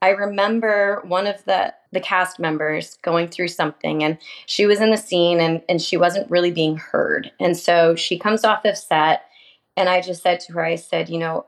[0.00, 4.90] I remember one of the the cast members going through something and she was in
[4.90, 7.30] the scene and and she wasn't really being heard.
[7.38, 9.26] And so she comes off of set
[9.76, 11.46] and I just said to her I said, you know,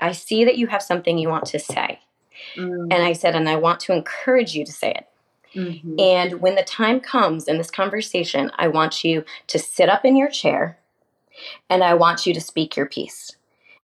[0.00, 2.00] I see that you have something you want to say.
[2.56, 2.92] Mm.
[2.92, 5.08] And I said and I want to encourage you to say it.
[5.54, 6.00] Mm-hmm.
[6.00, 10.16] And when the time comes in this conversation, I want you to sit up in
[10.16, 10.78] your chair
[11.70, 13.36] and I want you to speak your piece.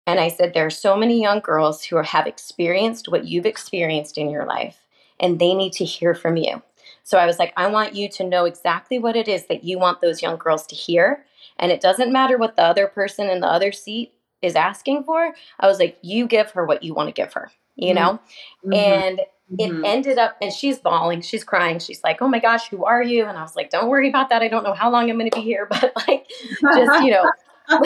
[0.06, 4.18] And I said, There are so many young girls who have experienced what you've experienced
[4.18, 4.78] in your life,
[5.20, 6.62] and they need to hear from you.
[7.04, 9.80] So I was like, I want you to know exactly what it is that you
[9.80, 11.26] want those young girls to hear.
[11.58, 15.34] And it doesn't matter what the other person in the other seat is asking for.
[15.60, 18.20] I was like, You give her what you want to give her, you know?
[18.66, 18.74] Mm-hmm.
[18.74, 19.20] And
[19.52, 19.86] it mm-hmm.
[19.86, 23.26] ended up and she's bawling she's crying she's like oh my gosh who are you
[23.26, 25.30] and i was like don't worry about that i don't know how long i'm going
[25.30, 26.28] to be here but like
[26.62, 27.32] just you know
[27.70, 27.82] and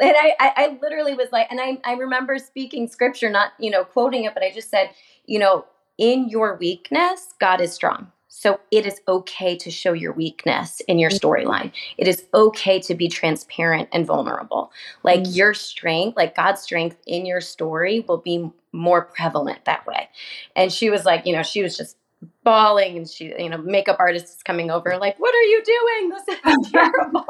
[0.00, 3.84] I, I, I literally was like and I, I remember speaking scripture not you know
[3.84, 4.90] quoting it but i just said
[5.26, 5.64] you know
[5.98, 10.98] in your weakness god is strong so it is okay to show your weakness in
[10.98, 11.70] your storyline.
[11.98, 14.72] It is okay to be transparent and vulnerable.
[15.02, 15.32] Like mm-hmm.
[15.32, 20.08] your strength, like God's strength in your story will be more prevalent that way.
[20.56, 21.98] And she was like, you know, she was just
[22.44, 26.08] bawling and she you know makeup artist is coming over like what are you doing
[26.08, 27.26] this is terrible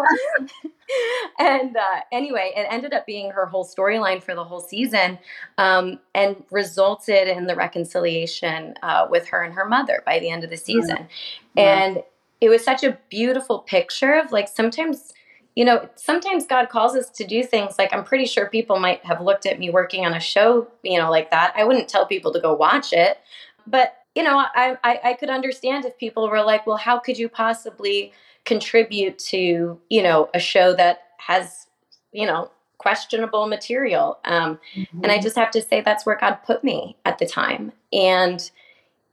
[1.39, 5.19] and uh, anyway it ended up being her whole storyline for the whole season
[5.59, 10.45] um, and resulted in the reconciliation uh, with her and her mother by the end
[10.45, 10.97] of the season.
[10.97, 11.59] Mm-hmm.
[11.59, 12.03] and
[12.41, 15.13] it was such a beautiful picture of like sometimes
[15.55, 19.05] you know sometimes god calls us to do things like i'm pretty sure people might
[19.05, 21.53] have looked at me working on a show you know like that.
[21.57, 23.19] I wouldn't tell people to go watch it.
[23.67, 27.17] But you know, I, I, I could understand if people were like, well, how could
[27.17, 28.13] you possibly
[28.45, 31.67] contribute to, you know, a show that has,
[32.13, 34.19] you know, questionable material.
[34.25, 35.03] Um, mm-hmm.
[35.03, 35.23] And I mm-hmm.
[35.23, 37.73] just have to say that's where God put me at the time.
[37.93, 38.51] And,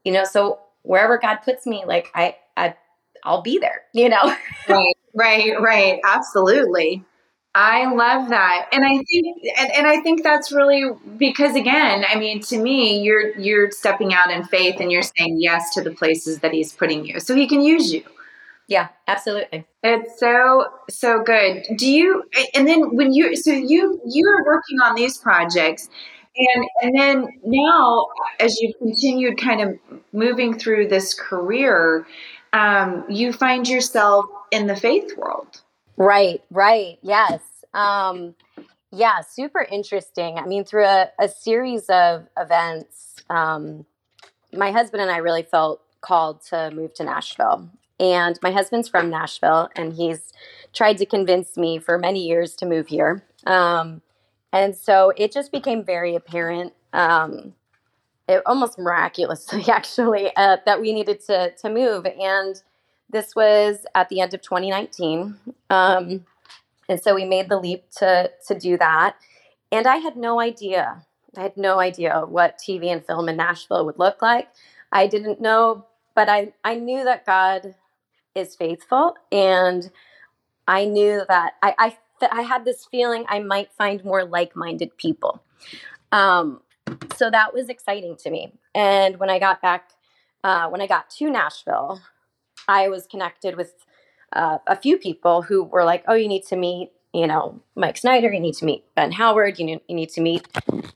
[0.04, 2.76] you know, so wherever God puts me, like I, I,
[3.24, 4.36] I'll be there, you know?
[4.70, 6.00] right, right, right.
[6.04, 7.04] Absolutely.
[7.56, 8.70] I love that.
[8.72, 13.02] And I think and, and I think that's really because again, I mean to me
[13.02, 16.74] you're you're stepping out in faith and you're saying yes to the places that he's
[16.74, 17.20] putting you.
[17.20, 18.04] So he can use you.
[18.70, 19.66] Yeah, absolutely.
[19.82, 21.66] It's so so good.
[21.76, 25.90] Do you and then when you so you you're working on these projects
[26.38, 28.06] and and then now
[28.40, 29.80] as you've continued kind of
[30.14, 32.06] moving through this career,
[32.54, 35.62] um, you find yourself in the faith world.
[35.98, 37.00] Right, right.
[37.02, 37.42] Yes.
[37.74, 38.36] Um,
[38.92, 40.38] yeah, super interesting.
[40.38, 43.86] I mean, through a, a series of events, um,
[44.54, 47.70] my husband and I really felt called to move to Nashville.
[48.00, 50.34] And my husband's from Nashville, and he's
[50.74, 53.24] tried to convince me for many years to move here.
[53.46, 54.02] Um,
[54.54, 57.54] and so it just became very apparent, um,
[58.28, 62.06] it, almost miraculously, actually, uh, that we needed to to move.
[62.06, 62.62] And
[63.10, 65.36] this was at the end of 2019.
[65.70, 66.26] Um,
[66.88, 69.16] and so we made the leap to to do that.
[69.72, 71.06] And I had no idea.
[71.38, 74.50] I had no idea what TV and film in Nashville would look like.
[74.92, 75.86] I didn't know,
[76.16, 77.76] but I, I knew that God
[78.36, 79.16] is faithful.
[79.32, 79.92] And
[80.68, 81.74] I knew that I,
[82.22, 85.44] I, I had this feeling I might find more like minded people.
[86.12, 86.62] Um,
[87.16, 88.54] so that was exciting to me.
[88.74, 89.92] And when I got back,
[90.44, 92.02] uh, when I got to Nashville,
[92.68, 93.74] I was connected with
[94.34, 97.98] uh, a few people who were like, "Oh, you need to meet, you know, Mike
[97.98, 98.32] Snyder.
[98.32, 99.60] You need to meet Ben Howard.
[99.60, 100.48] You need, you need to meet,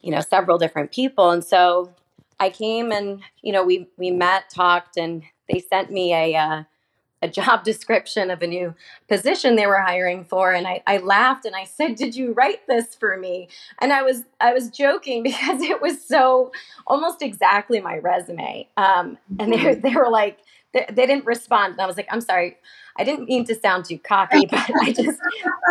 [0.01, 1.93] you know, several different people." And so
[2.39, 6.63] I came and you know we we met, talked, and they sent me a uh,
[7.23, 8.75] a job description of a new
[9.07, 12.67] position they were hiring for and I, I laughed and I said, Did you write
[12.67, 13.47] this for me?
[13.79, 16.51] And I was I was joking because it was so
[16.85, 18.67] almost exactly my resume.
[18.77, 19.81] Um, and they, mm-hmm.
[19.81, 20.39] they were like,
[20.73, 21.73] they, they didn't respond.
[21.73, 22.57] And I was like, I'm sorry,
[22.97, 25.19] I didn't mean to sound too cocky, but I just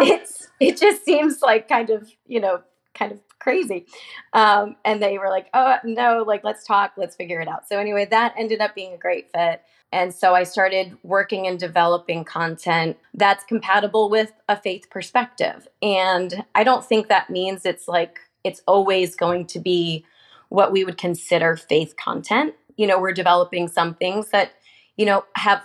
[0.01, 2.63] it's it just seems like kind of, you know,
[2.95, 3.87] kind of crazy.
[4.33, 7.69] Um, and they were like, oh no, like let's talk, let's figure it out.
[7.69, 9.63] So anyway, that ended up being a great fit.
[9.93, 15.69] And so I started working and developing content that's compatible with a faith perspective.
[15.83, 20.05] And I don't think that means it's like it's always going to be
[20.49, 22.55] what we would consider faith content.
[22.77, 24.53] You know, we're developing some things that
[24.97, 25.63] you know, have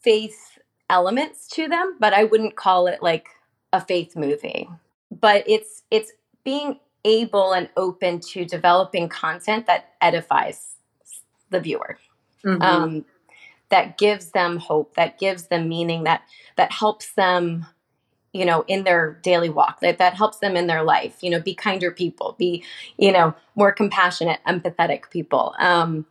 [0.00, 3.28] faith elements to them, but I wouldn't call it like
[3.72, 4.68] a faith movie.
[5.10, 6.12] But it's it's
[6.44, 10.74] being able and open to developing content that edifies
[11.50, 11.98] the viewer.
[12.44, 12.62] Mm-hmm.
[12.62, 13.04] Um,
[13.70, 16.22] that gives them hope, that gives them meaning, that
[16.56, 17.66] that helps them,
[18.32, 21.22] you know, in their daily walk, that that helps them in their life.
[21.22, 22.64] You know, be kinder people, be
[22.98, 25.54] you know more compassionate, empathetic people.
[25.58, 26.06] Um,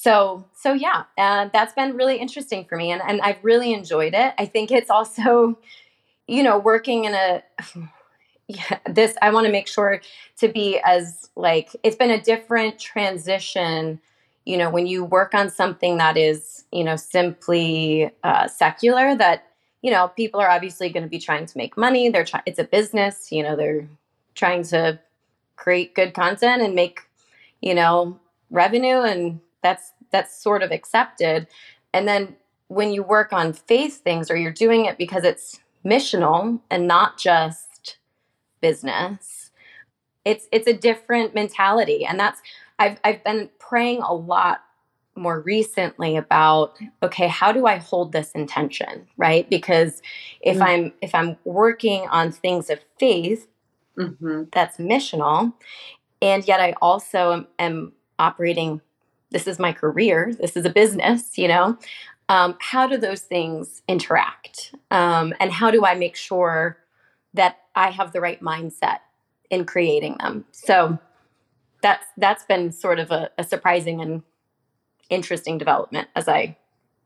[0.00, 4.14] so so yeah and that's been really interesting for me and, and i've really enjoyed
[4.14, 5.58] it i think it's also
[6.26, 7.42] you know working in a
[8.48, 10.00] yeah, this i want to make sure
[10.38, 14.00] to be as like it's been a different transition
[14.44, 19.46] you know when you work on something that is you know simply uh, secular that
[19.82, 22.58] you know people are obviously going to be trying to make money they're trying it's
[22.58, 23.86] a business you know they're
[24.34, 24.98] trying to
[25.56, 27.00] create good content and make
[27.60, 28.18] you know
[28.50, 31.46] revenue and that's that's sort of accepted.
[31.92, 32.36] And then
[32.68, 37.18] when you work on faith things or you're doing it because it's missional and not
[37.18, 37.98] just
[38.60, 39.50] business
[40.24, 42.04] it's it's a different mentality.
[42.04, 42.42] And that's
[42.80, 44.62] i've i've been praying a lot
[45.16, 50.02] more recently about okay how do i hold this intention right because
[50.40, 50.62] if mm-hmm.
[50.64, 53.46] i'm if i'm working on things of faith
[53.96, 54.44] mm-hmm.
[54.52, 55.52] that's missional
[56.20, 58.80] and yet i also am, am operating
[59.30, 61.78] this is my career, this is a business, you know.
[62.28, 64.74] Um, how do those things interact?
[64.90, 66.78] Um, and how do I make sure
[67.34, 68.98] that I have the right mindset
[69.50, 70.44] in creating them?
[70.52, 70.98] So
[71.82, 74.22] that's that's been sort of a, a surprising and
[75.08, 76.56] interesting development as I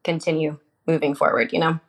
[0.02, 1.80] continue moving forward, you know.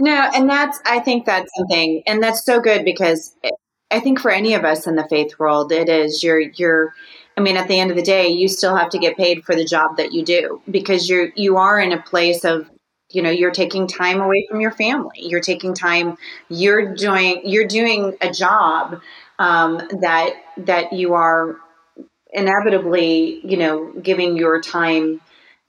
[0.00, 3.34] No, and that's I think that's something and that's so good because
[3.90, 6.94] I think for any of us in the faith world it is you're you're
[7.36, 9.54] I mean, at the end of the day, you still have to get paid for
[9.54, 12.68] the job that you do because you're you are in a place of
[13.10, 16.16] you know you're taking time away from your family you're taking time
[16.48, 19.00] you're doing you're doing a job
[19.38, 21.56] um, that that you are
[22.32, 25.20] inevitably you know giving your time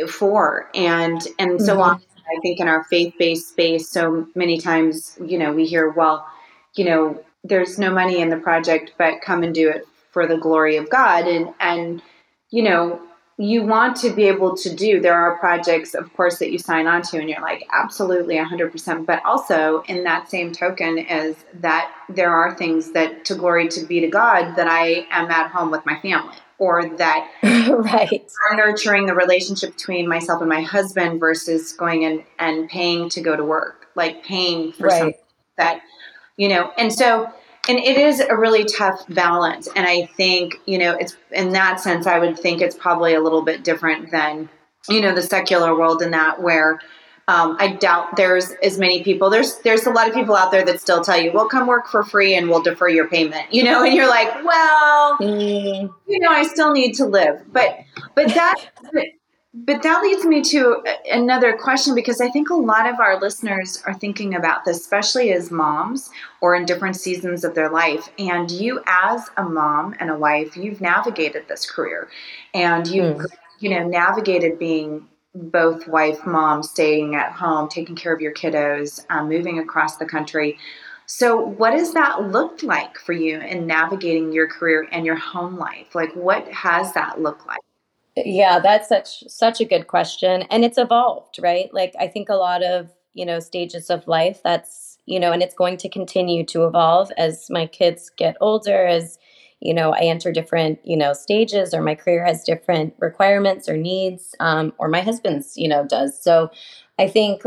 [0.07, 0.69] for.
[0.75, 1.81] And and so mm-hmm.
[1.81, 6.27] often i think in our faith-based space so many times you know we hear well
[6.75, 10.37] you know there's no money in the project but come and do it for the
[10.37, 11.27] glory of God.
[11.27, 12.01] And and
[12.49, 13.01] you know
[13.37, 16.87] you want to be able to do there are projects of course that you sign
[16.87, 21.89] on to and you're like absolutely 100% but also in that same token is that
[22.09, 25.71] there are things that to glory to be to god that i am at home
[25.71, 31.73] with my family or that right nurturing the relationship between myself and my husband versus
[31.73, 34.99] going and and paying to go to work like paying for right.
[34.99, 35.19] something
[35.57, 35.81] that
[36.37, 37.31] you know and so
[37.67, 41.79] and it is a really tough balance and i think you know it's in that
[41.79, 44.49] sense i would think it's probably a little bit different than
[44.87, 46.79] you know the secular world in that where
[47.29, 49.29] um, I doubt there's as many people.
[49.29, 51.87] There's there's a lot of people out there that still tell you, "Well, come work
[51.87, 55.93] for free and we'll defer your payment." You know, and you're like, "Well, mm.
[56.07, 57.81] you know, I still need to live." But
[58.15, 58.55] but that
[59.53, 63.83] but that leads me to another question because I think a lot of our listeners
[63.85, 66.09] are thinking about this, especially as moms
[66.41, 68.09] or in different seasons of their life.
[68.17, 72.09] And you, as a mom and a wife, you've navigated this career
[72.55, 73.25] and you, mm.
[73.59, 79.05] you know, navigated being both wife, mom, staying at home, taking care of your kiddos,
[79.09, 80.57] um, moving across the country.
[81.05, 85.57] So, what does that look like for you in navigating your career and your home
[85.57, 85.95] life?
[85.95, 87.59] Like, what has that looked like?
[88.15, 91.73] Yeah, that's such such a good question and it's evolved, right?
[91.73, 95.41] Like I think a lot of, you know, stages of life that's, you know, and
[95.41, 99.17] it's going to continue to evolve as my kids get older as
[99.59, 103.75] you know, I enter different, you know, stages or my career has different requirements or
[103.75, 106.21] needs um, or my husband's, you know, does.
[106.21, 106.49] So
[106.97, 107.43] I think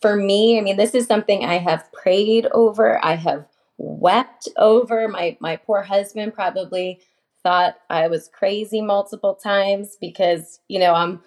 [0.00, 3.04] for me, I mean, this is something I have prayed over.
[3.04, 3.46] I have
[3.78, 5.08] wept over.
[5.08, 7.00] My my poor husband probably
[7.42, 11.22] thought I was crazy multiple times because, you know, I'm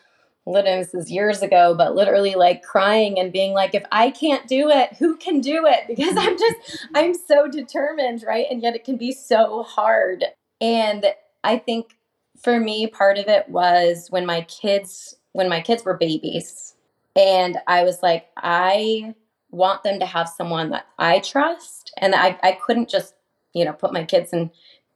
[0.50, 4.48] literally, this is years ago, but literally like crying and being like, if I can't
[4.48, 5.86] do it, who can do it?
[5.88, 8.46] Because I'm just, I'm so determined, right?
[8.50, 10.24] And yet it can be so hard.
[10.62, 11.06] And
[11.44, 11.98] I think
[12.42, 16.76] for me, part of it was when my kids, when my kids were babies.
[17.16, 19.14] And I was like, I
[19.52, 21.92] want them to have someone that I trust.
[21.98, 23.14] And I, I couldn't just,
[23.54, 24.52] you know, put my kids in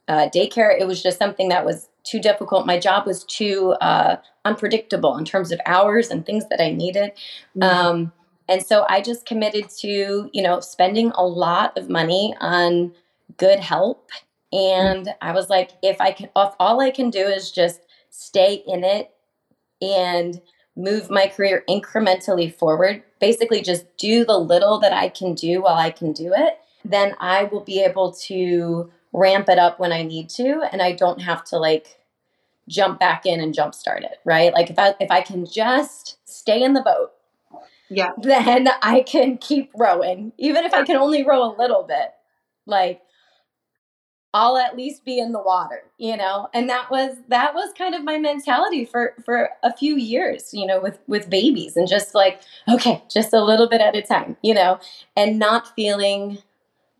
[0.07, 0.79] uh, daycare.
[0.79, 2.65] It was just something that was too difficult.
[2.65, 7.11] My job was too uh, unpredictable in terms of hours and things that I needed.
[7.57, 7.63] Mm-hmm.
[7.63, 8.11] Um,
[8.49, 12.93] and so I just committed to, you know, spending a lot of money on
[13.37, 14.09] good help.
[14.51, 15.27] And mm-hmm.
[15.27, 18.83] I was like, if I can, if all I can do is just stay in
[18.83, 19.11] it
[19.81, 20.41] and
[20.75, 25.77] move my career incrementally forward, basically just do the little that I can do while
[25.77, 30.03] I can do it, then I will be able to ramp it up when I
[30.03, 31.99] need to and I don't have to like
[32.67, 34.53] jump back in and jump start it, right?
[34.53, 37.11] Like if I if I can just stay in the boat,
[37.89, 40.33] yeah, then I can keep rowing.
[40.37, 42.11] Even if I can only row a little bit.
[42.65, 43.01] Like
[44.35, 46.49] I'll at least be in the water, you know?
[46.53, 50.65] And that was that was kind of my mentality for for a few years, you
[50.65, 54.37] know, with with babies and just like, okay, just a little bit at a time,
[54.41, 54.79] you know,
[55.15, 56.39] and not feeling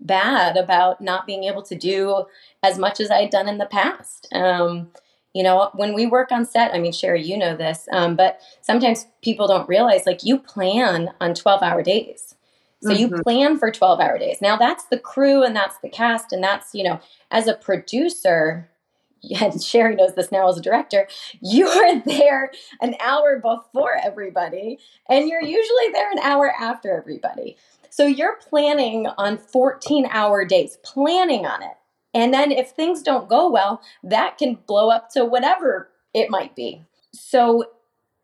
[0.06, 2.26] bad about not being able to do
[2.62, 4.28] as much as I'd done in the past.
[4.34, 4.92] Um,
[5.34, 8.40] you know, when we work on set, I mean, Sherry, you know this, um, but
[8.62, 12.36] sometimes people don't realize like you plan on 12 hour days.
[12.84, 13.16] So mm-hmm.
[13.16, 14.42] you plan for 12 hour days.
[14.42, 16.34] Now that's the crew and that's the cast.
[16.34, 17.00] And that's, you know,
[17.32, 18.70] as a producer,
[19.42, 21.08] and Sherry knows this now as a director,
[21.42, 22.52] you are there
[22.82, 24.80] an hour before everybody,
[25.10, 27.58] and you're usually there an hour after everybody.
[27.96, 31.76] So you're planning on 14 hour days, planning on it.
[32.12, 36.56] And then if things don't go well, that can blow up to whatever it might
[36.56, 36.82] be.
[37.12, 37.66] So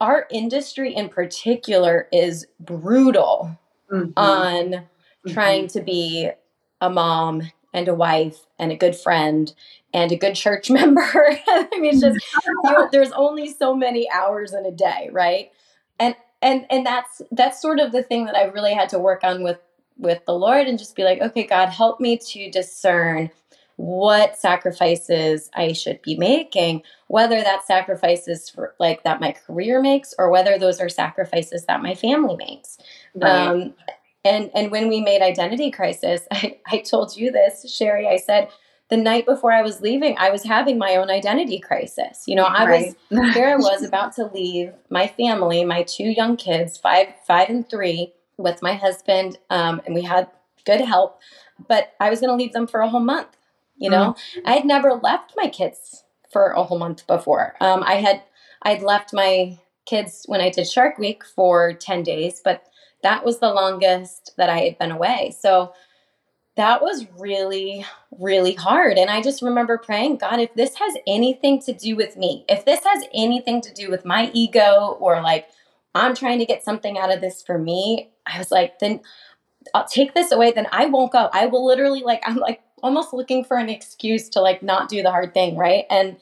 [0.01, 3.59] our industry in particular is brutal
[3.91, 4.09] mm-hmm.
[4.17, 5.33] on mm-hmm.
[5.33, 6.31] trying to be
[6.81, 9.53] a mom and a wife and a good friend
[9.93, 11.03] and a good church member.
[11.03, 15.51] I mean, it's just you, there's only so many hours in a day, right?
[15.99, 19.23] And and and that's that's sort of the thing that I really had to work
[19.23, 19.59] on with
[19.97, 23.29] with the Lord and just be like, okay, God, help me to discern
[23.75, 30.13] what sacrifices I should be making, whether that sacrifices for like that my career makes
[30.17, 32.77] or whether those are sacrifices that my family makes.
[33.15, 33.47] Right.
[33.47, 33.73] Um,
[34.25, 38.07] and and when we made identity crisis, I, I told you this, Sherry.
[38.07, 38.49] I said
[38.89, 42.23] the night before I was leaving, I was having my own identity crisis.
[42.27, 42.95] You know, I right.
[43.11, 47.49] was here I was about to leave my family, my two young kids, five, five
[47.49, 50.27] and three, with my husband, um, and we had
[50.65, 51.19] good help.
[51.67, 53.35] But I was going to leave them for a whole month.
[53.77, 54.47] You know, mm-hmm.
[54.47, 57.55] I had never left my kids for a whole month before.
[57.61, 58.23] Um, I had
[58.63, 62.63] I'd left my kids when I did Shark Week for ten days, but
[63.03, 65.33] that was the longest that I had been away.
[65.39, 65.73] So
[66.59, 67.85] that was really,
[68.19, 68.97] really hard.
[68.97, 72.65] And I just remember praying, God, if this has anything to do with me, if
[72.65, 75.47] this has anything to do with my ego or like
[75.95, 78.99] I'm trying to get something out of this for me, I was like, then
[79.73, 81.29] I'll take this away, then I won't go.
[81.31, 85.01] I will literally like, I'm like almost looking for an excuse to like not do
[85.01, 85.85] the hard thing, right?
[85.89, 86.17] And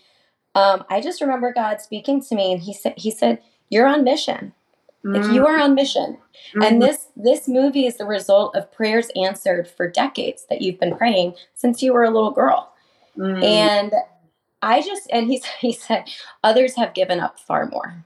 [0.54, 4.04] um, I just remember God speaking to me and he said, he said, You're on
[4.04, 4.54] mission.
[5.04, 5.46] Like you mm.
[5.46, 6.18] are on mission.
[6.50, 6.62] Mm-hmm.
[6.64, 10.98] And this this movie is the result of prayers answered for decades that you've been
[10.98, 12.74] praying since you were a little girl.
[13.18, 13.44] Mm-hmm.
[13.44, 13.94] And
[14.62, 16.10] I just and he he said
[16.44, 18.06] others have given up far more.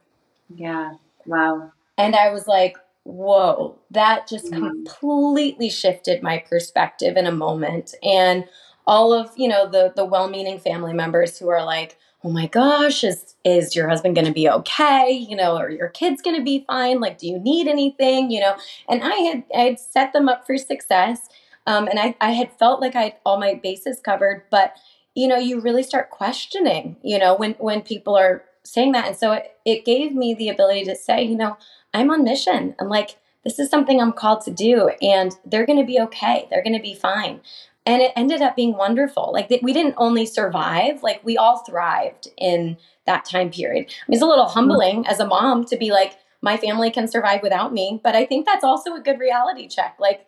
[0.53, 0.95] Yeah.
[1.25, 1.71] Wow.
[1.97, 4.65] And I was like, whoa, that just mm-hmm.
[4.65, 7.95] completely shifted my perspective in a moment.
[8.03, 8.45] And
[8.87, 13.03] all of, you know, the the well-meaning family members who are like, oh my gosh,
[13.03, 15.11] is is your husband going to be okay?
[15.11, 16.99] You know, or your kids going to be fine?
[16.99, 18.31] Like, do you need anything?
[18.31, 18.55] You know,
[18.87, 21.29] and I had I had set them up for success,
[21.67, 24.75] um, and I I had felt like I had all my bases covered, but
[25.15, 29.15] you know, you really start questioning, you know, when when people are saying that, and
[29.17, 31.57] so it, it gave me the ability to say, you know,
[31.93, 32.75] I'm on mission.
[32.79, 36.47] I'm like, this is something I'm called to do, and they're going to be okay.
[36.49, 37.41] They're going to be fine
[37.85, 39.31] and it ended up being wonderful.
[39.33, 43.85] Like we didn't only survive like we all thrived in that time period.
[43.87, 44.53] I mean, it's a little mm-hmm.
[44.53, 48.25] humbling as a mom to be like my family can survive without me but i
[48.25, 49.95] think that's also a good reality check.
[49.99, 50.25] Like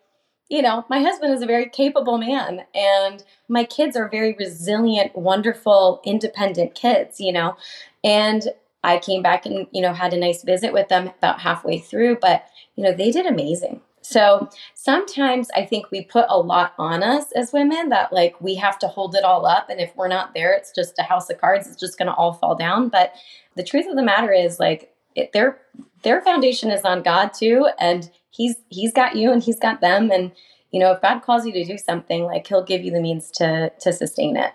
[0.50, 5.16] you know my husband is a very capable man and my kids are very resilient
[5.16, 7.56] wonderful independent kids you know?
[8.04, 8.50] And
[8.84, 12.18] i came back and you know had a nice visit with them about halfway through
[12.22, 12.46] but
[12.76, 13.82] you know they did amazing
[14.14, 18.56] so sometimes I think we put a lot on us as women that like we
[18.56, 19.70] have to hold it all up.
[19.70, 21.68] And if we're not there, it's just a house of cards.
[21.68, 22.90] It's just going to all fall down.
[22.90, 23.14] But
[23.56, 25.60] the truth of the matter is like it, their
[26.04, 30.12] their foundation is on God too, and He's He's got you and He's got them.
[30.12, 30.32] And
[30.72, 33.32] you know, if God calls you to do something, like He'll give you the means
[33.32, 34.54] to to sustain it.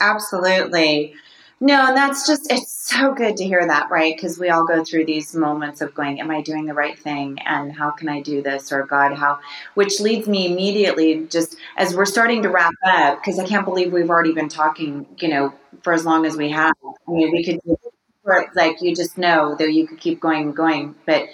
[0.00, 1.14] Absolutely.
[1.58, 4.14] No, and that's just, it's so good to hear that, right?
[4.14, 7.38] Because we all go through these moments of going, Am I doing the right thing?
[7.46, 8.70] And how can I do this?
[8.72, 9.38] Or God, how,
[9.74, 13.90] which leads me immediately just as we're starting to wrap up, because I can't believe
[13.92, 16.74] we've already been talking, you know, for as long as we have.
[17.08, 17.60] I mean, we could,
[18.54, 20.94] like, you just know that you could keep going and going.
[21.06, 21.28] But,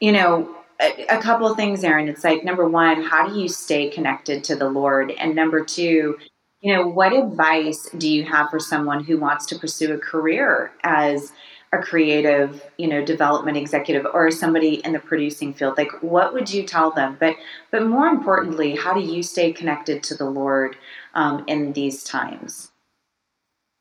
[0.00, 2.08] you know, a, a couple of things, Erin.
[2.08, 5.10] It's like, number one, how do you stay connected to the Lord?
[5.12, 6.18] And number two,
[6.60, 10.72] you know, what advice do you have for someone who wants to pursue a career
[10.82, 11.32] as
[11.72, 15.78] a creative, you know, development executive or somebody in the producing field?
[15.78, 17.16] Like what would you tell them?
[17.20, 17.36] But
[17.70, 20.76] but more importantly, how do you stay connected to the Lord
[21.14, 22.70] um, in these times?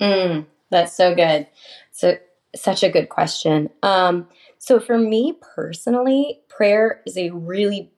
[0.01, 1.47] Mm, that's so good.
[1.91, 2.17] So
[2.55, 3.69] such a good question.
[3.81, 4.27] Um,
[4.59, 7.91] so for me personally, prayer is a really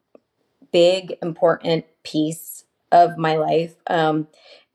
[0.71, 3.75] big, important piece of my life.
[3.87, 4.27] Um,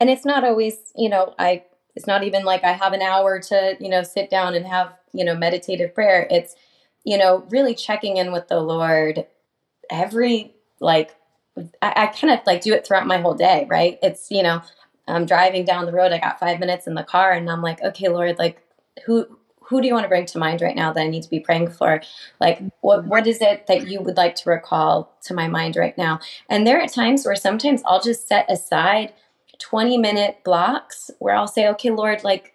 [0.05, 1.63] and it's not always you know i
[1.97, 4.93] it's not even like i have an hour to you know sit down and have
[5.15, 6.55] you know meditative prayer it's
[7.05, 9.25] you know really checking in with the lord
[9.89, 11.17] every like
[11.81, 14.61] i, I kind of like do it throughout my whole day right it's you know
[15.09, 17.83] i'm driving down the road i got five minutes in the car and i'm like
[17.83, 18.61] okay lord like
[19.07, 19.27] who
[19.67, 21.41] who do you want to bring to mind right now that I need to be
[21.41, 22.03] praying for?
[22.39, 25.97] Like, what what is it that you would like to recall to my mind right
[25.97, 26.21] now?
[26.51, 29.15] And there are times where sometimes I'll just set aside
[29.59, 32.55] 20 minute blocks where I'll say, okay, Lord, like,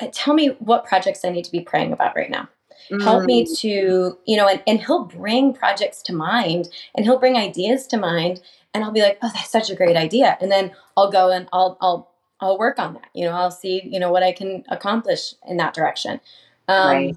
[0.00, 2.48] uh, tell me what projects I need to be praying about right now.
[2.90, 3.02] Mm.
[3.02, 3.58] Help me mm.
[3.60, 7.96] to, you know, and, and he'll bring projects to mind and he'll bring ideas to
[7.96, 8.42] mind.
[8.72, 10.36] And I'll be like, oh, that's such a great idea.
[10.40, 12.10] And then I'll go and I'll, I'll,
[12.40, 13.08] I'll work on that.
[13.14, 16.20] You know, I'll see, you know, what I can accomplish in that direction.
[16.66, 17.16] Um, right.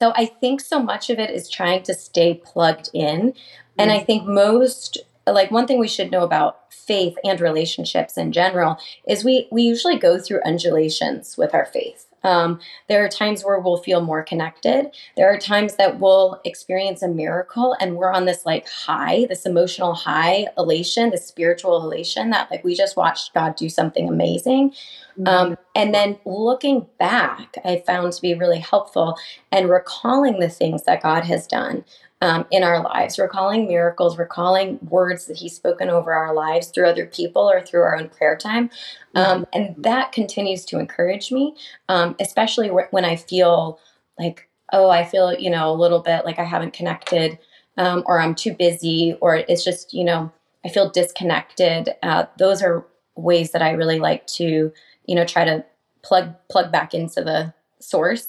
[0.00, 3.34] So I think so much of it is trying to stay plugged in.
[3.78, 4.06] And I mm.
[4.06, 6.61] think most like one thing we should know about
[6.92, 8.76] faith and relationships in general
[9.08, 13.58] is we we usually go through undulations with our faith um, there are times where
[13.58, 14.90] we'll feel more connected.
[15.16, 19.44] There are times that we'll experience a miracle and we're on this like high, this
[19.44, 24.70] emotional high elation, this spiritual elation that like we just watched God do something amazing.
[25.18, 25.26] Mm-hmm.
[25.26, 29.16] Um, and then looking back, I found to be really helpful
[29.50, 31.84] and recalling the things that God has done
[32.20, 36.88] um, in our lives, recalling miracles, recalling words that He's spoken over our lives through
[36.88, 38.70] other people or through our own prayer time.
[39.14, 41.56] Um, and that continues to encourage me,
[41.88, 43.80] um, especially when I feel
[44.18, 47.38] like, oh, I feel, you know, a little bit like I haven't connected
[47.76, 50.30] um, or I'm too busy or it's just, you know,
[50.64, 51.90] I feel disconnected.
[52.02, 54.72] Uh, those are ways that I really like to,
[55.06, 55.64] you know, try to
[56.02, 58.28] plug plug back into the source.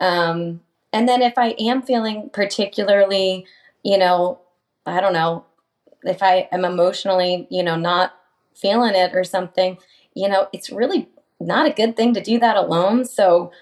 [0.00, 0.60] Um,
[0.92, 3.46] and then if I am feeling particularly,
[3.82, 4.40] you know,
[4.84, 5.44] I don't know,
[6.02, 8.14] if I am emotionally, you know, not
[8.54, 9.78] feeling it or something,
[10.14, 11.08] you know, it's really
[11.40, 13.04] not a good thing to do that alone.
[13.04, 13.52] So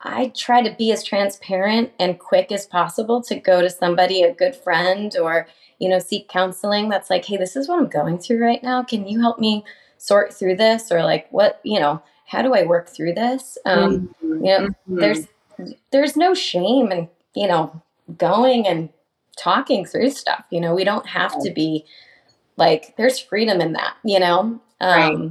[0.00, 4.34] I try to be as transparent and quick as possible to go to somebody, a
[4.34, 5.48] good friend, or,
[5.78, 8.82] you know, seek counseling that's like, hey, this is what I'm going through right now.
[8.82, 9.64] Can you help me
[10.04, 10.92] sort through this?
[10.92, 13.56] Or like, what, you know, how do I work through this?
[13.64, 14.44] Um, mm-hmm.
[14.44, 14.96] You know, mm-hmm.
[14.96, 15.26] there's
[15.92, 17.80] there's no shame in, you know,
[18.18, 18.90] going and
[19.36, 20.44] talking through stuff.
[20.50, 21.84] You know, we don't have to be
[22.56, 24.60] like there's freedom in that, you know?
[24.80, 25.30] Um right.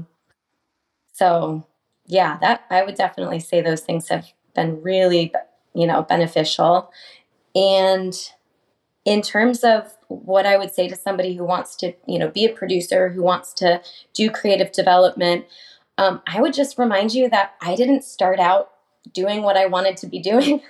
[1.13, 1.67] so
[2.05, 5.33] yeah, that I would definitely say those things have been really,
[5.73, 6.91] you know, beneficial.
[7.55, 8.13] And
[9.05, 12.45] in terms of what I would say to somebody who wants to, you know, be
[12.45, 13.81] a producer, who wants to
[14.13, 15.45] do creative development,
[15.97, 18.71] um, I would just remind you that I didn't start out
[19.13, 20.61] doing what I wanted to be doing,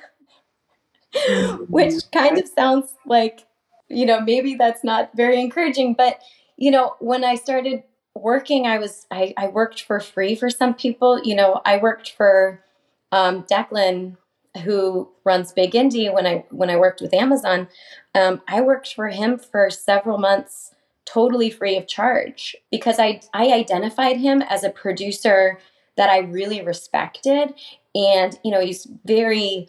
[1.69, 3.45] which kind of sounds like,
[3.89, 5.93] you know, maybe that's not very encouraging.
[5.93, 6.21] But,
[6.57, 7.83] you know, when I started
[8.15, 11.21] working, I was, I, I worked for free for some people.
[11.23, 12.63] You know, I worked for
[13.11, 14.17] um, Declan,
[14.63, 17.67] who runs Big Indie, when I when I worked with Amazon,
[18.13, 20.73] um, I worked for him for several months
[21.05, 25.59] totally free of charge because I I identified him as a producer
[25.97, 27.53] that I really respected,
[27.95, 29.67] and you know he's very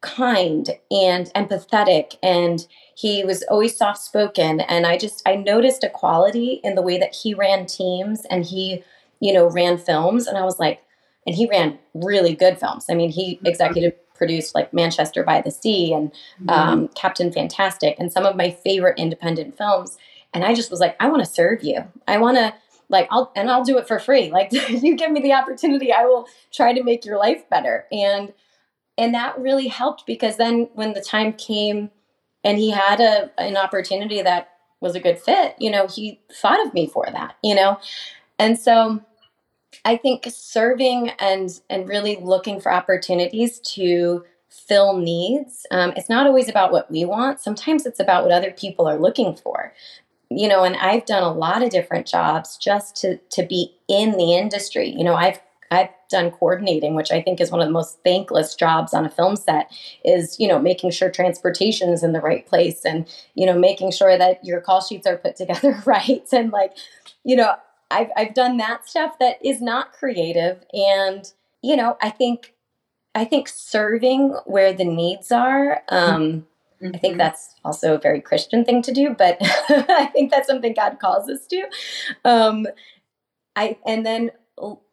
[0.00, 5.88] kind and empathetic and he was always soft spoken and i just i noticed a
[5.88, 8.84] quality in the way that he ran teams and he
[9.18, 10.84] you know ran films and i was like
[11.28, 12.86] and he ran really good films.
[12.88, 13.46] I mean, he mm-hmm.
[13.46, 16.50] executive produced like Manchester by the Sea and mm-hmm.
[16.50, 19.96] um, Captain Fantastic and some of my favorite independent films.
[20.34, 21.84] And I just was like, I want to serve you.
[22.06, 22.52] I want to
[22.88, 24.30] like I'll and I'll do it for free.
[24.30, 27.86] Like you give me the opportunity, I will try to make your life better.
[27.92, 28.32] And
[28.96, 31.90] and that really helped because then when the time came
[32.44, 34.50] and he had a an opportunity that
[34.80, 37.78] was a good fit, you know, he thought of me for that, you know.
[38.38, 39.00] And so
[39.84, 45.66] I think serving and and really looking for opportunities to fill needs.
[45.70, 47.40] Um, it's not always about what we want.
[47.40, 49.72] Sometimes it's about what other people are looking for.
[50.30, 54.12] You know, and I've done a lot of different jobs just to to be in
[54.12, 54.88] the industry.
[54.88, 55.40] You know, I've
[55.70, 59.10] I've done coordinating, which I think is one of the most thankless jobs on a
[59.10, 59.70] film set,
[60.04, 63.92] is, you know, making sure transportation is in the right place and, you know, making
[63.92, 66.26] sure that your call sheets are put together right.
[66.32, 66.72] And like,
[67.24, 67.54] you know,
[67.90, 71.30] I've I've done that stuff that is not creative and
[71.62, 72.54] you know, I think
[73.14, 76.46] I think serving where the needs are um
[76.82, 76.94] mm-hmm.
[76.94, 80.74] I think that's also a very Christian thing to do, but I think that's something
[80.74, 81.66] God calls us to.
[82.24, 82.66] Um
[83.56, 84.30] I and then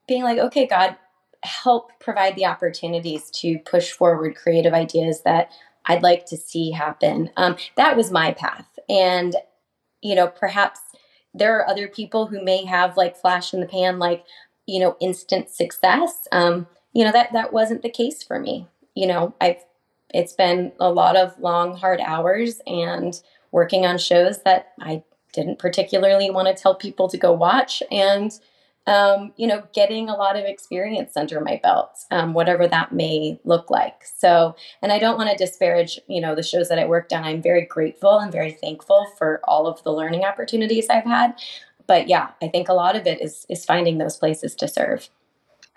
[0.07, 0.95] being like, okay, God,
[1.43, 5.51] help provide the opportunities to push forward creative ideas that
[5.85, 7.29] I'd like to see happen.
[7.37, 8.67] Um, that was my path.
[8.89, 9.35] And,
[10.01, 10.79] you know, perhaps
[11.37, 14.25] there are other people who may have like flash in the pan, like,
[14.65, 16.27] you know, instant success.
[16.31, 18.67] Um, you know, that that wasn't the case for me.
[18.95, 19.63] You know, I've
[20.13, 23.19] it's been a lot of long, hard hours and
[23.51, 27.83] working on shows that I didn't particularly want to tell people to go watch.
[27.91, 28.31] And
[28.87, 33.39] um, you know, getting a lot of experience under my belt, um, whatever that may
[33.43, 34.03] look like.
[34.03, 37.23] So, and I don't want to disparage, you know, the shows that I worked on.
[37.23, 41.35] I'm very grateful and very thankful for all of the learning opportunities I've had.
[41.87, 45.09] But yeah, I think a lot of it is is finding those places to serve.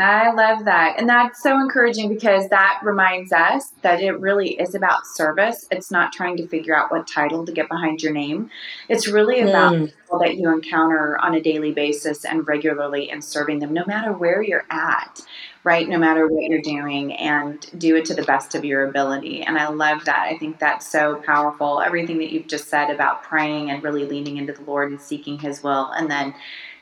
[0.01, 0.95] I love that.
[0.97, 5.67] And that's so encouraging because that reminds us that it really is about service.
[5.73, 8.49] It's not trying to figure out what title to get behind your name.
[8.89, 9.93] It's really about mm.
[9.93, 14.13] people that you encounter on a daily basis and regularly and serving them no matter
[14.13, 15.21] where you're at,
[15.65, 15.89] right?
[15.89, 19.43] No matter what you're doing and do it to the best of your ability.
[19.43, 20.29] And I love that.
[20.31, 21.81] I think that's so powerful.
[21.81, 25.41] Everything that you've just said about praying and really leaning into the Lord and seeking
[25.41, 26.35] his will and then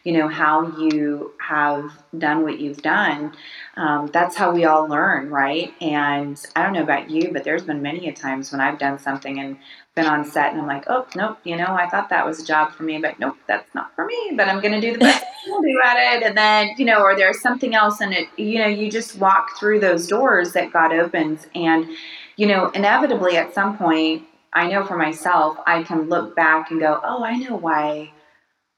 [0.06, 3.32] you know how you have done what you've done
[3.76, 5.74] um, that's how we all learn right?
[5.80, 9.00] And i don't know about you but there's been many a times when i've done
[9.00, 9.58] something and
[9.96, 12.46] been on set and i'm like oh nope you know i thought that was a
[12.46, 14.98] job for me but nope that's not for me but i'm going to do the
[14.98, 16.22] best i can do at it.
[16.22, 19.58] And then you know or there's something else and it you know you just walk
[19.58, 21.88] through those doors that god opens and
[22.36, 26.78] you know inevitably at some point i know for myself i can look back and
[26.78, 28.12] go oh i know why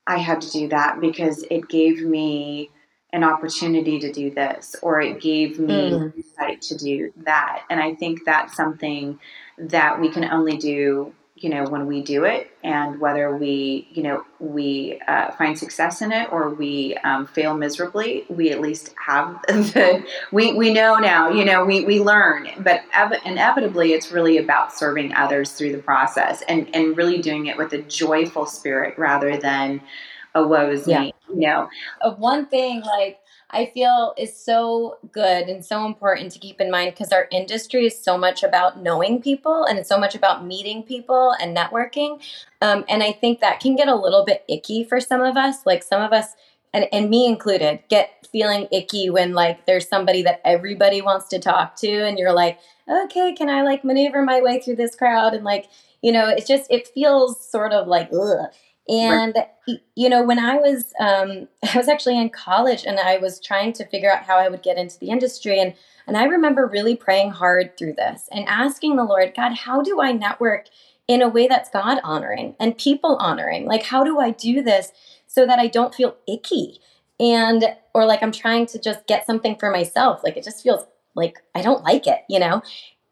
[0.09, 2.71] I had to do that because it gave me
[3.13, 6.17] an opportunity to do this or it gave me mm.
[6.17, 7.63] insight to do that.
[7.71, 9.21] And I think that's something
[9.59, 14.03] that we can only do you know when we do it and whether we you
[14.03, 18.95] know we uh, find success in it or we um, fail miserably we at least
[19.05, 24.11] have the we, we know now you know we, we learn but ev- inevitably it's
[24.11, 28.47] really about serving others through the process and and really doing it with a joyful
[28.47, 29.81] spirit rather than
[30.35, 31.01] a woe's yeah.
[31.01, 31.69] me you know
[32.01, 33.19] of one thing like
[33.51, 37.87] I feel is so good and so important to keep in mind because our industry
[37.87, 42.21] is so much about knowing people and it's so much about meeting people and networking.
[42.61, 45.65] Um, and I think that can get a little bit icky for some of us.
[45.65, 46.35] Like some of us,
[46.75, 51.39] and, and me included, get feeling icky when like there's somebody that everybody wants to
[51.39, 55.33] talk to and you're like, okay, can I like maneuver my way through this crowd?
[55.33, 55.69] And like,
[56.03, 58.51] you know, it's just, it feels sort of like, ugh.
[58.89, 59.81] And right.
[59.95, 63.73] you know, when I was um, I was actually in college and I was trying
[63.75, 65.75] to figure out how I would get into the industry and
[66.07, 70.01] and I remember really praying hard through this and asking the Lord, God, how do
[70.01, 70.69] I network
[71.07, 73.67] in a way that's God honoring and people honoring?
[73.67, 74.93] Like how do I do this
[75.27, 76.81] so that I don't feel icky?
[77.21, 80.23] And or like I'm trying to just get something for myself.
[80.25, 82.63] Like it just feels like I don't like it, you know?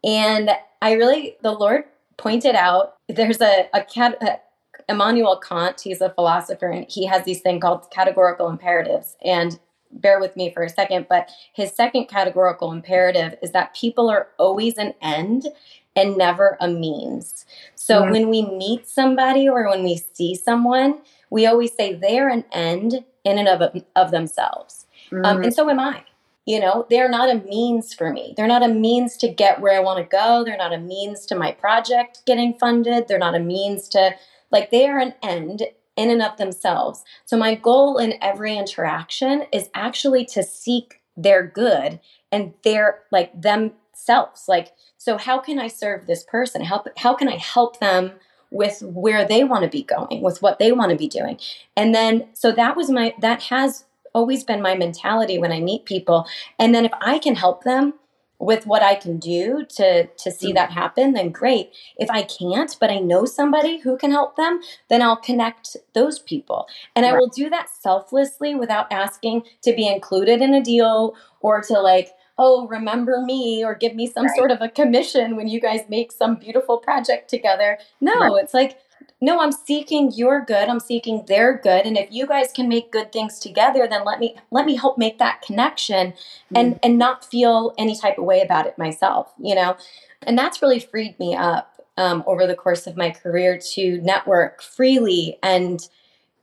[0.03, 0.49] And
[0.81, 1.83] I really the Lord
[2.17, 4.46] pointed out there's a, a, cat,
[4.89, 9.17] Immanuel Kant, he's a philosopher, and he has these thing called categorical imperatives.
[9.23, 9.59] And
[9.91, 14.29] bear with me for a second, but his second categorical imperative is that people are
[14.37, 15.47] always an end
[15.95, 17.45] and never a means.
[17.75, 18.11] So mm-hmm.
[18.11, 23.03] when we meet somebody or when we see someone, we always say they're an end
[23.23, 24.85] in and of, of themselves.
[25.11, 25.25] Um, mm-hmm.
[25.25, 26.03] Um, and so am I.
[26.45, 28.33] You know, they're not a means for me.
[28.37, 30.45] They're not a means to get where I want to go.
[30.45, 33.09] They're not a means to my project getting funded.
[33.09, 34.11] They're not a means to
[34.51, 35.63] like they are an end
[35.95, 37.03] in and of themselves.
[37.25, 41.99] So my goal in every interaction is actually to seek their good
[42.31, 44.45] and their like themselves.
[44.47, 46.63] Like, so how can I serve this person?
[46.63, 48.11] How, how can I help them
[48.51, 51.39] with where they want to be going, with what they want to be doing?
[51.75, 55.85] And then, so that was my, that has always been my mentality when I meet
[55.85, 56.27] people.
[56.59, 57.95] And then if I can help them,
[58.39, 60.55] with what I can do to to see mm-hmm.
[60.55, 61.71] that happen, then great.
[61.97, 66.19] If I can't, but I know somebody who can help them, then I'll connect those
[66.19, 66.67] people.
[66.95, 71.61] And I will do that selflessly without asking to be included in a deal or
[71.63, 74.35] to like, oh, remember me or give me some right.
[74.35, 77.79] sort of a commission when you guys make some beautiful project together.
[77.99, 78.43] No, right.
[78.43, 78.77] it's like
[79.19, 80.69] no, I'm seeking your good.
[80.69, 81.85] I'm seeking their good.
[81.85, 84.97] And if you guys can make good things together, then let me let me help
[84.97, 86.13] make that connection
[86.53, 86.79] and mm.
[86.83, 89.75] and not feel any type of way about it myself, you know?
[90.21, 94.61] And that's really freed me up um, over the course of my career to network
[94.61, 95.87] freely and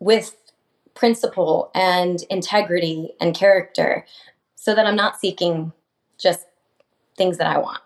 [0.01, 0.37] with
[0.95, 4.05] principle and integrity and character
[4.57, 5.73] so that I'm not seeking
[6.19, 6.47] just
[7.17, 7.84] things that I want.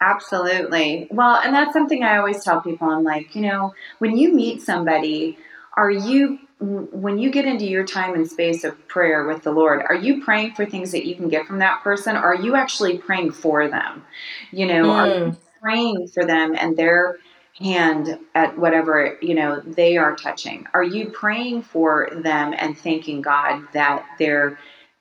[0.00, 1.08] Absolutely.
[1.10, 2.88] Well, and that's something I always tell people.
[2.88, 5.38] I'm like, you know, when you meet somebody,
[5.76, 9.82] are you when you get into your time and space of prayer with the Lord,
[9.88, 12.16] are you praying for things that you can get from that person?
[12.16, 14.04] Or are you actually praying for them?
[14.52, 14.90] You know, mm.
[14.90, 15.36] are you mm.
[15.60, 17.18] praying for them and their
[17.58, 20.66] hand at whatever, you know, they are touching?
[20.74, 24.58] Are you praying for them and thanking God that they're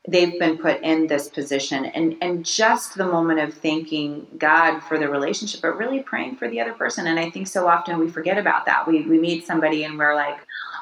[0.08, 1.86] they've been put in this position.
[1.86, 6.50] And and just the moment of thanking God for the relationship but really praying for
[6.50, 7.08] the other person.
[7.08, 8.88] And I think so often we forget about that.
[8.88, 10.40] We we meet somebody and we're like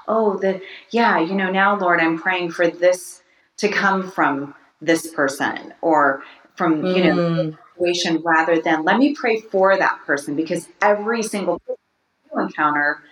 [0.07, 3.21] oh the yeah you know now Lord I'm praying for this
[3.57, 6.23] to come from this person or
[6.55, 7.57] from you know mm.
[7.75, 10.35] situation rather than let me pray for that person.
[10.35, 11.75] Because every single person
[12.33, 13.03] you encounter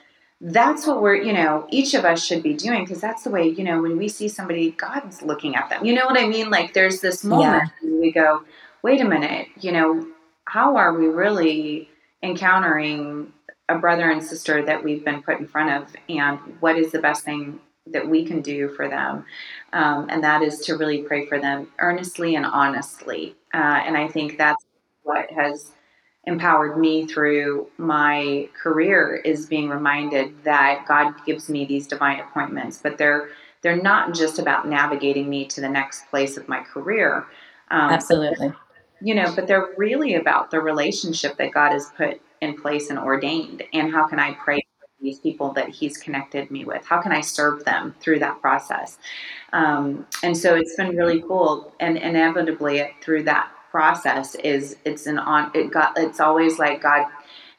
[0.41, 3.49] that's what we're, you know, each of us should be doing because that's the way,
[3.49, 5.85] you know, when we see somebody, God's looking at them.
[5.85, 6.49] You know what I mean?
[6.49, 7.89] Like there's this moment yeah.
[7.99, 8.43] we go,
[8.81, 10.07] wait a minute, you know,
[10.45, 11.89] how are we really
[12.23, 13.33] encountering
[13.67, 15.93] a brother and sister that we've been put in front of?
[16.07, 19.25] And what is the best thing that we can do for them?
[19.73, 23.35] Um, and that is to really pray for them earnestly and honestly.
[23.53, 24.63] Uh, and I think that's
[25.03, 25.71] what has
[26.30, 32.80] empowered me through my career is being reminded that God gives me these divine appointments,
[32.82, 33.30] but they're
[33.61, 37.25] they're not just about navigating me to the next place of my career.
[37.71, 38.53] Um, Absolutely.
[39.01, 42.97] You know, but they're really about the relationship that God has put in place and
[42.97, 46.86] ordained, and how can I pray for these people that He's connected me with?
[46.86, 48.97] How can I serve them through that process?
[49.51, 55.20] Um, and so it's been really cool, and inevitably through that process is it's an
[55.20, 57.07] on it got it's always like God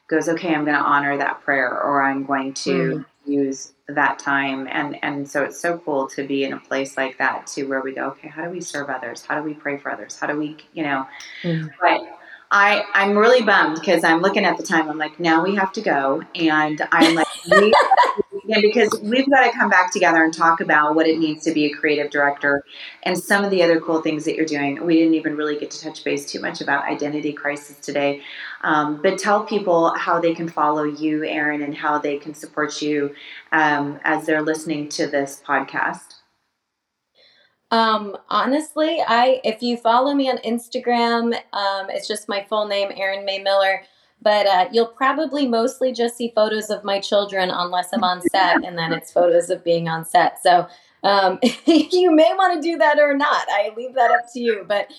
[0.09, 3.05] goes okay I'm going to honor that prayer or I'm going to mm.
[3.25, 7.19] use that time and and so it's so cool to be in a place like
[7.19, 9.77] that to where we go okay how do we serve others how do we pray
[9.79, 11.07] for others how do we you know
[11.43, 11.71] mm.
[11.81, 12.20] but
[12.53, 14.89] I, I'm really bummed because I'm looking at the time.
[14.89, 16.23] I'm like, now we have to go.
[16.35, 17.73] And I'm like, we,
[18.45, 21.67] because we've got to come back together and talk about what it means to be
[21.67, 22.65] a creative director
[23.05, 24.85] and some of the other cool things that you're doing.
[24.85, 28.23] We didn't even really get to touch base too much about identity crisis today.
[28.63, 32.83] Um, but tell people how they can follow you, Erin, and how they can support
[32.83, 33.15] you
[33.53, 36.20] um, as they're listening to this podcast.
[37.71, 42.91] Um, honestly, I if you follow me on Instagram, um, it's just my full name,
[42.97, 43.83] Erin Mae Miller.
[44.23, 48.63] But uh, you'll probably mostly just see photos of my children unless I'm on set,
[48.65, 50.43] and then it's photos of being on set.
[50.43, 50.69] So
[51.03, 53.49] um, you may want to do that or not.
[53.49, 54.65] I leave that up to you.
[54.69, 54.93] But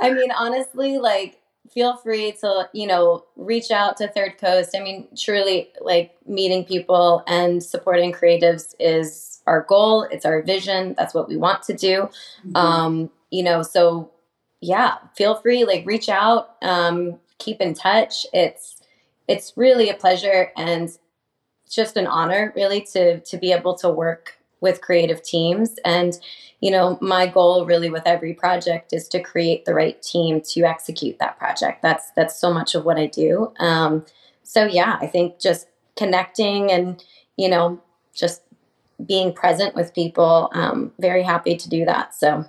[0.00, 1.40] I mean, honestly, like
[1.72, 4.74] feel free to you know reach out to third coast.
[4.76, 10.02] I mean truly like meeting people and supporting creatives is our goal.
[10.04, 10.94] It's our vision.
[10.96, 12.08] That's what we want to do.
[12.46, 12.56] Mm-hmm.
[12.56, 14.10] um you know so
[14.60, 18.26] yeah feel free like reach out um keep in touch.
[18.32, 18.80] It's
[19.28, 20.90] it's really a pleasure and
[21.68, 26.18] just an honor really to to be able to work with creative teams and
[26.60, 30.62] you know, my goal really with every project is to create the right team to
[30.62, 31.82] execute that project.
[31.82, 33.52] That's that's so much of what I do.
[33.58, 34.04] Um,
[34.42, 37.02] so yeah, I think just connecting and
[37.36, 37.80] you know
[38.14, 38.42] just
[39.04, 40.48] being present with people.
[40.52, 42.14] Um, very happy to do that.
[42.14, 42.46] So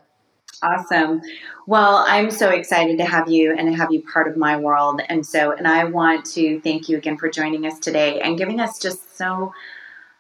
[0.64, 1.22] awesome.
[1.66, 5.01] Well, I'm so excited to have you and to have you part of my world.
[5.10, 8.62] And so, and I want to thank you again for joining us today and giving
[8.62, 9.53] us just so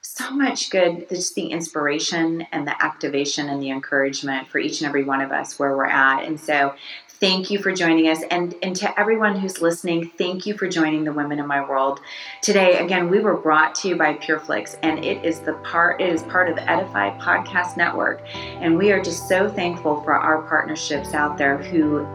[0.07, 4.87] so much good, just the inspiration and the activation and the encouragement for each and
[4.87, 6.23] every one of us where we're at.
[6.23, 6.73] And so
[7.19, 8.21] thank you for joining us.
[8.31, 11.99] And, and to everyone who's listening, thank you for joining the Women in My World.
[12.41, 16.09] Today, again, we were brought to you by PureFlix, and it is the part, it
[16.09, 18.21] is part of the Edify Podcast Network.
[18.33, 22.05] And we are just so thankful for our partnerships out there who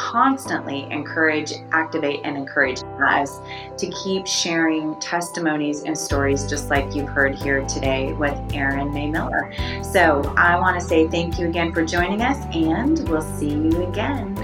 [0.00, 3.38] constantly encourage, activate, and encourage us
[3.76, 9.10] to keep sharing testimonies and stories just like you've heard here today with Erin Mae
[9.10, 9.52] Miller.
[9.82, 13.86] So I want to say thank you again for joining us, and we'll see you
[13.86, 14.38] again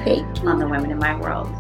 [0.47, 1.51] on the Women in My World.